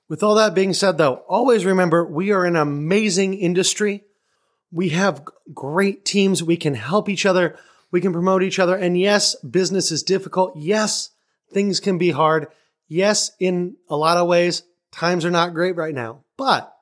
With 0.08 0.22
all 0.22 0.36
that 0.36 0.54
being 0.54 0.72
said, 0.72 0.98
though, 0.98 1.22
always 1.28 1.64
remember 1.64 2.04
we 2.04 2.32
are 2.32 2.44
an 2.44 2.56
amazing 2.56 3.34
industry. 3.34 4.04
We 4.72 4.90
have 4.90 5.26
great 5.52 6.04
teams. 6.04 6.42
We 6.42 6.56
can 6.56 6.74
help 6.74 7.08
each 7.08 7.26
other. 7.26 7.58
We 7.90 8.00
can 8.00 8.12
promote 8.12 8.42
each 8.42 8.58
other. 8.58 8.76
And 8.76 8.98
yes, 8.98 9.34
business 9.36 9.90
is 9.90 10.02
difficult. 10.02 10.54
Yes, 10.56 11.10
things 11.52 11.80
can 11.80 11.98
be 11.98 12.10
hard. 12.10 12.48
Yes, 12.86 13.32
in 13.38 13.76
a 13.88 13.96
lot 13.96 14.16
of 14.16 14.28
ways, 14.28 14.62
times 14.92 15.24
are 15.24 15.30
not 15.30 15.54
great 15.54 15.76
right 15.76 15.94
now. 15.94 16.24
But 16.36 16.74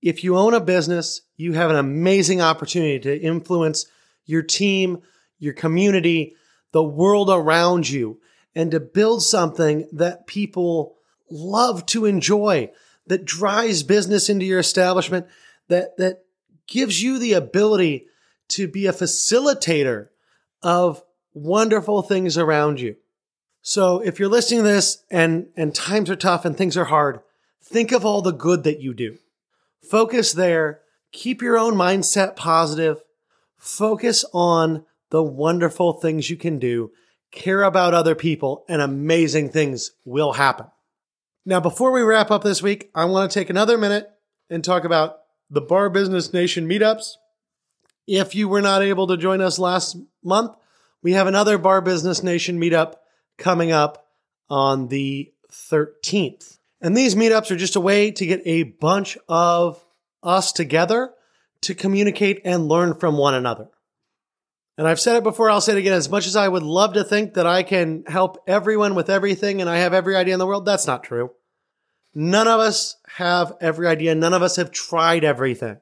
if 0.00 0.24
you 0.24 0.36
own 0.36 0.54
a 0.54 0.60
business, 0.60 1.22
you 1.36 1.52
have 1.52 1.70
an 1.70 1.76
amazing 1.76 2.40
opportunity 2.40 2.98
to 3.00 3.20
influence 3.20 3.86
your 4.28 4.42
team, 4.42 5.00
your 5.38 5.54
community, 5.54 6.36
the 6.72 6.82
world 6.82 7.30
around 7.30 7.88
you, 7.88 8.20
and 8.54 8.70
to 8.70 8.78
build 8.78 9.22
something 9.22 9.88
that 9.92 10.26
people 10.26 10.96
love 11.30 11.86
to 11.86 12.04
enjoy, 12.04 12.70
that 13.06 13.24
drives 13.24 13.82
business 13.82 14.28
into 14.28 14.44
your 14.44 14.58
establishment, 14.58 15.26
that, 15.68 15.96
that 15.96 16.24
gives 16.66 17.02
you 17.02 17.18
the 17.18 17.32
ability 17.32 18.06
to 18.48 18.68
be 18.68 18.86
a 18.86 18.92
facilitator 18.92 20.08
of 20.62 21.02
wonderful 21.32 22.02
things 22.02 22.36
around 22.36 22.80
you. 22.80 22.96
So 23.62 24.00
if 24.00 24.18
you're 24.18 24.28
listening 24.28 24.60
to 24.60 24.68
this 24.68 25.04
and, 25.10 25.48
and 25.56 25.74
times 25.74 26.10
are 26.10 26.16
tough 26.16 26.44
and 26.44 26.56
things 26.56 26.76
are 26.76 26.84
hard, 26.84 27.20
think 27.62 27.92
of 27.92 28.04
all 28.04 28.20
the 28.20 28.32
good 28.32 28.64
that 28.64 28.80
you 28.80 28.92
do. 28.92 29.18
Focus 29.90 30.32
there. 30.32 30.80
Keep 31.12 31.40
your 31.40 31.58
own 31.58 31.74
mindset 31.74 32.36
positive. 32.36 33.02
Focus 33.58 34.24
on 34.32 34.84
the 35.10 35.22
wonderful 35.22 35.94
things 35.94 36.30
you 36.30 36.36
can 36.36 36.58
do. 36.58 36.92
Care 37.30 37.62
about 37.62 37.92
other 37.92 38.14
people 38.14 38.64
and 38.68 38.80
amazing 38.80 39.50
things 39.50 39.92
will 40.04 40.34
happen. 40.34 40.66
Now, 41.44 41.60
before 41.60 41.92
we 41.92 42.02
wrap 42.02 42.30
up 42.30 42.42
this 42.42 42.62
week, 42.62 42.90
I 42.94 43.04
want 43.06 43.30
to 43.30 43.38
take 43.38 43.50
another 43.50 43.78
minute 43.78 44.10
and 44.48 44.62
talk 44.62 44.84
about 44.84 45.20
the 45.50 45.60
Bar 45.60 45.90
Business 45.90 46.32
Nation 46.32 46.68
meetups. 46.68 47.14
If 48.06 48.34
you 48.34 48.48
were 48.48 48.62
not 48.62 48.82
able 48.82 49.06
to 49.08 49.16
join 49.16 49.40
us 49.40 49.58
last 49.58 49.96
month, 50.22 50.52
we 51.02 51.12
have 51.12 51.26
another 51.26 51.58
Bar 51.58 51.80
Business 51.80 52.22
Nation 52.22 52.60
meetup 52.60 52.94
coming 53.38 53.72
up 53.72 54.06
on 54.50 54.88
the 54.88 55.32
13th. 55.50 56.58
And 56.80 56.96
these 56.96 57.14
meetups 57.14 57.50
are 57.50 57.56
just 57.56 57.76
a 57.76 57.80
way 57.80 58.10
to 58.10 58.26
get 58.26 58.42
a 58.44 58.62
bunch 58.62 59.18
of 59.28 59.84
us 60.22 60.52
together 60.52 61.12
to 61.62 61.74
communicate 61.74 62.40
and 62.44 62.68
learn 62.68 62.94
from 62.94 63.16
one 63.16 63.34
another. 63.34 63.68
And 64.76 64.86
I've 64.86 65.00
said 65.00 65.16
it 65.16 65.24
before, 65.24 65.50
I'll 65.50 65.60
say 65.60 65.72
it 65.72 65.78
again. 65.78 65.92
As 65.92 66.08
much 66.08 66.26
as 66.26 66.36
I 66.36 66.46
would 66.46 66.62
love 66.62 66.94
to 66.94 67.02
think 67.02 67.34
that 67.34 67.46
I 67.46 67.64
can 67.64 68.04
help 68.06 68.42
everyone 68.46 68.94
with 68.94 69.10
everything 69.10 69.60
and 69.60 69.68
I 69.68 69.78
have 69.78 69.92
every 69.92 70.14
idea 70.14 70.34
in 70.34 70.38
the 70.38 70.46
world, 70.46 70.64
that's 70.64 70.86
not 70.86 71.02
true. 71.02 71.32
None 72.14 72.46
of 72.46 72.60
us 72.60 72.96
have 73.16 73.52
every 73.60 73.88
idea. 73.88 74.14
None 74.14 74.34
of 74.34 74.42
us 74.42 74.56
have 74.56 74.70
tried 74.70 75.24
everything. 75.24 75.78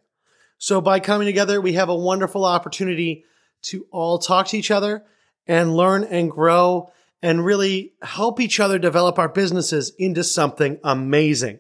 So 0.59 0.81
by 0.81 1.01
coming 1.01 1.27
together, 1.27 1.61
we 1.61 1.75
have 1.75 1.91
a 1.91 1.95
wonderful 1.95 2.47
opportunity 2.47 3.25
to 3.63 3.87
all 3.91 4.19
talk 4.19 4.49
to 4.49 4.59
each 4.59 4.71
other 4.71 5.05
and 5.47 5.77
learn 5.77 6.05
and 6.05 6.31
grow 6.31 6.91
and 7.23 7.45
really 7.45 7.93
help 8.03 8.41
each 8.41 8.61
other 8.61 8.79
develop 8.79 9.19
our 9.19 9.29
businesses 9.29 9.93
into 9.99 10.25
something 10.25 10.79
amazing. 10.83 11.59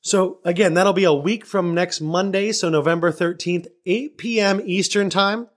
So 0.00 0.40
again, 0.44 0.74
that'll 0.74 0.92
be 0.92 1.04
a 1.04 1.12
week 1.12 1.44
from 1.44 1.74
next 1.74 2.00
Monday. 2.00 2.52
So 2.52 2.68
November 2.68 3.12
13th, 3.12 3.66
8 3.84 4.18
p.m. 4.18 4.60
Eastern 4.64 5.10
time. 5.10 5.48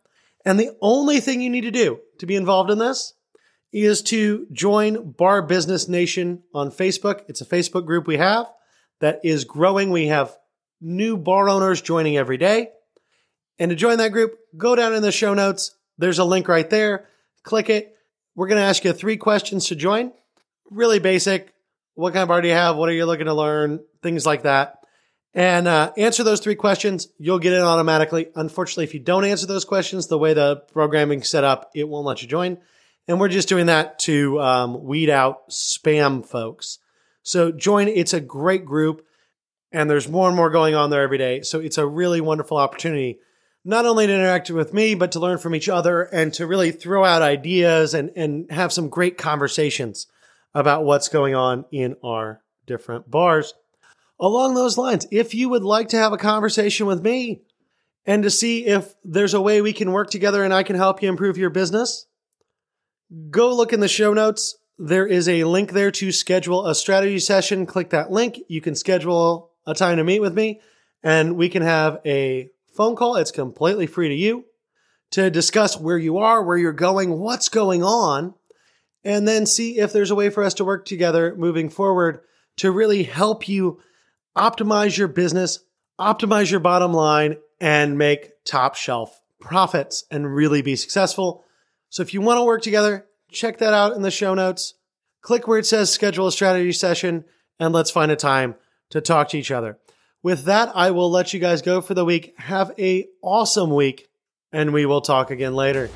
And 0.46 0.60
the 0.60 0.76
only 0.82 1.20
thing 1.20 1.42
you 1.42 1.50
need 1.50 1.62
to 1.62 1.72
do 1.72 2.00
to 2.20 2.26
be 2.26 2.36
involved 2.36 2.72
in 2.72 2.80
this 2.80 3.14
is 3.72 4.02
to 4.02 4.48
join 4.52 5.12
Bar 5.12 5.44
Business 5.44 5.88
Nation 5.88 6.44
on 6.54 6.72
Facebook. 6.72 7.22
It's 7.28 7.42
a 7.42 7.46
Facebook 7.46 7.86
group 7.86 8.08
we 8.08 8.18
have 8.18 8.48
that 9.00 9.22
is 9.24 9.46
growing. 9.46 9.92
We 9.92 10.08
have 10.08 10.36
new 10.82 11.16
bar 11.16 11.48
owners 11.48 11.82
joining 11.82 12.18
every 12.18 12.38
day. 12.38 12.70
And 13.60 13.70
to 13.70 13.76
join 13.76 14.00
that 14.00 14.12
group, 14.12 14.38
go 14.58 14.76
down 14.76 14.94
in 14.94 15.04
the 15.04 15.12
show 15.12 15.34
notes. 15.34 15.76
There's 15.98 16.20
a 16.20 16.26
link 16.26 16.48
right 16.48 16.70
there. 16.70 17.08
Click 17.44 17.70
it. 17.70 17.96
We're 18.36 18.48
going 18.48 18.60
to 18.60 18.68
ask 18.68 18.84
you 18.84 18.92
three 18.92 19.18
questions 19.18 19.68
to 19.68 19.76
join. 19.76 20.12
Really 20.70 21.00
basic. 21.00 21.51
What 21.96 22.14
kind 22.14 22.24
of 22.24 22.30
bar 22.30 22.42
do 22.42 22.48
you 22.48 22.54
have? 22.54 22.78
What 22.78 22.90
are 22.90 22.94
you 22.94 23.06
looking 23.06 23.26
to 23.26 23.34
learn? 23.34 23.80
Things 24.02 24.26
like 24.26 24.44
that 24.44 24.82
and 25.34 25.68
uh, 25.68 25.92
answer 25.98 26.24
those 26.24 26.42
three 26.42 26.56
questions. 26.56 27.08
You'll 27.18 27.40
get 27.40 27.54
in 27.54 27.62
automatically. 27.62 28.28
Unfortunately, 28.36 28.84
if 28.84 28.94
you 28.94 29.00
don't 29.00 29.26
answer 29.26 29.48
those 29.48 29.66
questions, 29.66 30.08
the 30.08 30.18
way 30.18 30.34
the 30.34 30.58
programming 30.74 31.24
set 31.24 31.44
up, 31.44 31.72
it 31.74 31.88
won't 31.88 32.06
let 32.06 32.22
you 32.22 32.28
join. 32.28 32.58
And 33.08 33.20
we're 33.20 33.30
just 33.30 33.50
doing 33.50 33.68
that 33.68 34.00
to 34.00 34.40
um, 34.42 34.84
weed 34.84 35.10
out 35.10 35.50
spam 35.50 36.26
folks. 36.26 36.80
So 37.24 37.52
join. 37.52 37.88
It's 37.88 38.14
a 38.14 38.20
great 38.20 38.66
group, 38.66 39.06
and 39.72 39.90
there's 39.90 40.10
more 40.10 40.28
and 40.28 40.36
more 40.36 40.50
going 40.50 40.76
on 40.76 40.90
there 40.90 41.02
every 41.02 41.18
day. 41.18 41.42
So 41.42 41.60
it's 41.60 41.78
a 41.78 41.88
really 41.88 42.20
wonderful 42.20 42.58
opportunity, 42.58 43.20
not 43.64 43.86
only 43.86 44.08
to 44.08 44.14
interact 44.14 44.50
with 44.50 44.74
me, 44.74 44.96
but 44.96 45.14
to 45.14 45.20
learn 45.20 45.38
from 45.38 45.56
each 45.56 45.70
other 45.70 46.02
and 46.02 46.34
to 46.36 46.48
really 46.48 46.72
throw 46.72 47.06
out 47.06 47.22
ideas 47.22 47.94
and 47.94 48.12
and 48.16 48.52
have 48.52 48.74
some 48.74 48.90
great 48.90 49.18
conversations 49.18 50.08
about 50.54 50.84
what's 50.84 51.10
going 51.10 51.36
on 51.36 51.66
in 51.72 51.96
our 52.04 52.42
different 52.66 53.10
bars 53.10 53.54
along 54.22 54.54
those 54.54 54.78
lines, 54.78 55.08
if 55.12 55.34
you 55.34 55.50
would 55.50 55.64
like 55.64 55.90
to 55.90 55.98
have 55.98 56.14
a 56.14 56.18
conversation 56.18 56.86
with 56.86 57.02
me 57.02 57.42
and 58.06 58.24
to 58.24 58.30
see 58.30 58.66
if 58.66 58.94
there's 59.04 59.34
a 59.34 59.42
way 59.42 59.62
we 59.62 59.74
can 59.74 59.92
work 59.92 60.10
together 60.12 60.44
and 60.44 60.54
I 60.54 60.64
can 60.64 60.76
help 60.76 61.02
you 61.02 61.10
improve 61.10 61.38
your 61.38 61.50
business, 61.50 62.06
go 63.30 63.54
look 63.54 63.74
in 63.74 63.80
the 63.80 63.88
show 63.88 64.14
notes. 64.14 64.56
There 64.78 65.08
is 65.08 65.28
a 65.28 65.44
link 65.44 65.72
there 65.72 65.92
to 65.92 66.12
schedule 66.12 66.68
a 66.68 66.76
strategy 66.76 67.20
session. 67.20 67.66
Click 67.66 67.90
that 67.90 68.12
link. 68.12 68.40
You 68.48 68.62
can 68.62 68.76
schedule 68.76 69.52
a 69.66 69.74
time 69.74 69.98
to 69.98 70.04
meet 70.04 70.22
with 70.22 70.34
me 70.36 70.62
and 71.04 71.36
we 71.36 71.50
can 71.50 71.64
have 71.64 72.00
a 72.06 72.50
phone 72.74 72.96
call. 72.96 73.16
It's 73.16 73.32
completely 73.32 73.88
free 73.88 74.10
to 74.10 74.16
you 74.16 74.46
to 75.12 75.30
discuss 75.30 75.80
where 75.80 75.98
you 75.98 76.20
are, 76.20 76.44
where 76.44 76.58
you're 76.58 76.72
going, 76.72 77.20
what's 77.20 77.50
going 77.50 77.84
on, 77.84 78.34
and 79.04 79.28
then 79.28 79.46
see 79.46 79.80
if 79.80 79.94
there's 79.94 80.12
a 80.12 80.16
way 80.16 80.30
for 80.30 80.44
us 80.44 80.54
to 80.56 80.66
work 80.66 80.86
together 80.86 81.36
moving 81.36 81.70
forward 81.70 82.22
to 82.58 82.72
really 82.72 83.04
help 83.04 83.48
you 83.48 83.80
optimize 84.38 84.98
your 84.98 85.08
business, 85.08 85.60
optimize 86.00 86.52
your 86.52 86.60
bottom 86.60 86.94
line, 86.94 87.38
and 87.60 87.98
make 87.98 88.32
top 88.46 88.76
shelf 88.76 89.22
profits 89.40 90.06
and 90.12 90.34
really 90.34 90.62
be 90.62 90.76
successful. 90.76 91.44
So 91.90 92.04
if 92.04 92.14
you 92.14 92.22
want 92.22 92.40
to 92.40 92.46
work 92.46 92.62
together, 92.62 93.08
check 93.32 93.58
that 93.60 93.74
out 93.74 93.94
in 93.94 94.02
the 94.02 94.12
show 94.12 94.34
notes. 94.34 94.76
Click 95.22 95.48
where 95.48 95.60
it 95.60 95.66
says 95.66 95.92
schedule 95.92 96.28
a 96.28 96.32
strategy 96.32 96.72
session 96.72 97.26
and 97.60 97.74
let's 97.74 97.92
find 97.92 98.12
a 98.12 98.16
time 98.16 98.56
to 98.90 99.02
talk 99.02 99.30
to 99.30 99.38
each 99.38 99.52
other. 99.52 99.78
With 100.24 100.46
that, 100.46 100.72
I 100.76 100.92
will 100.92 101.10
let 101.10 101.34
you 101.34 101.40
guys 101.40 101.62
go 101.62 101.82
for 101.82 101.94
the 101.94 102.06
week. 102.06 102.34
Have 102.38 102.72
a 102.78 103.08
awesome 103.22 103.74
week 103.74 104.10
and 104.52 104.74
we 104.74 104.86
will 104.86 105.02
talk 105.02 105.32
again 105.32 105.56
later. 105.56 105.90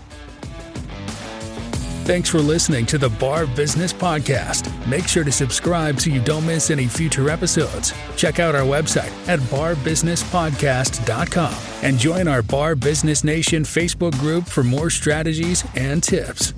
Thanks 2.06 2.30
for 2.30 2.38
listening 2.38 2.86
to 2.86 2.98
the 3.00 3.10
Bar 3.10 3.48
Business 3.48 3.92
Podcast. 3.92 4.72
Make 4.86 5.08
sure 5.08 5.24
to 5.24 5.32
subscribe 5.32 6.00
so 6.00 6.12
you 6.12 6.22
don't 6.22 6.46
miss 6.46 6.70
any 6.70 6.86
future 6.86 7.32
episodes. 7.32 7.96
Check 8.16 8.40
out 8.40 8.54
our 8.54 8.62
website 8.62 9.10
at 9.28 9.40
barbusinesspodcast.com 9.40 11.56
and 11.82 11.98
join 11.98 12.28
our 12.28 12.44
Bar 12.44 12.76
Business 12.76 13.24
Nation 13.24 13.64
Facebook 13.64 14.12
group 14.20 14.46
for 14.46 14.64
more 14.64 14.92
strategies 14.92 15.66
and 15.76 16.04
tips. 16.04 16.54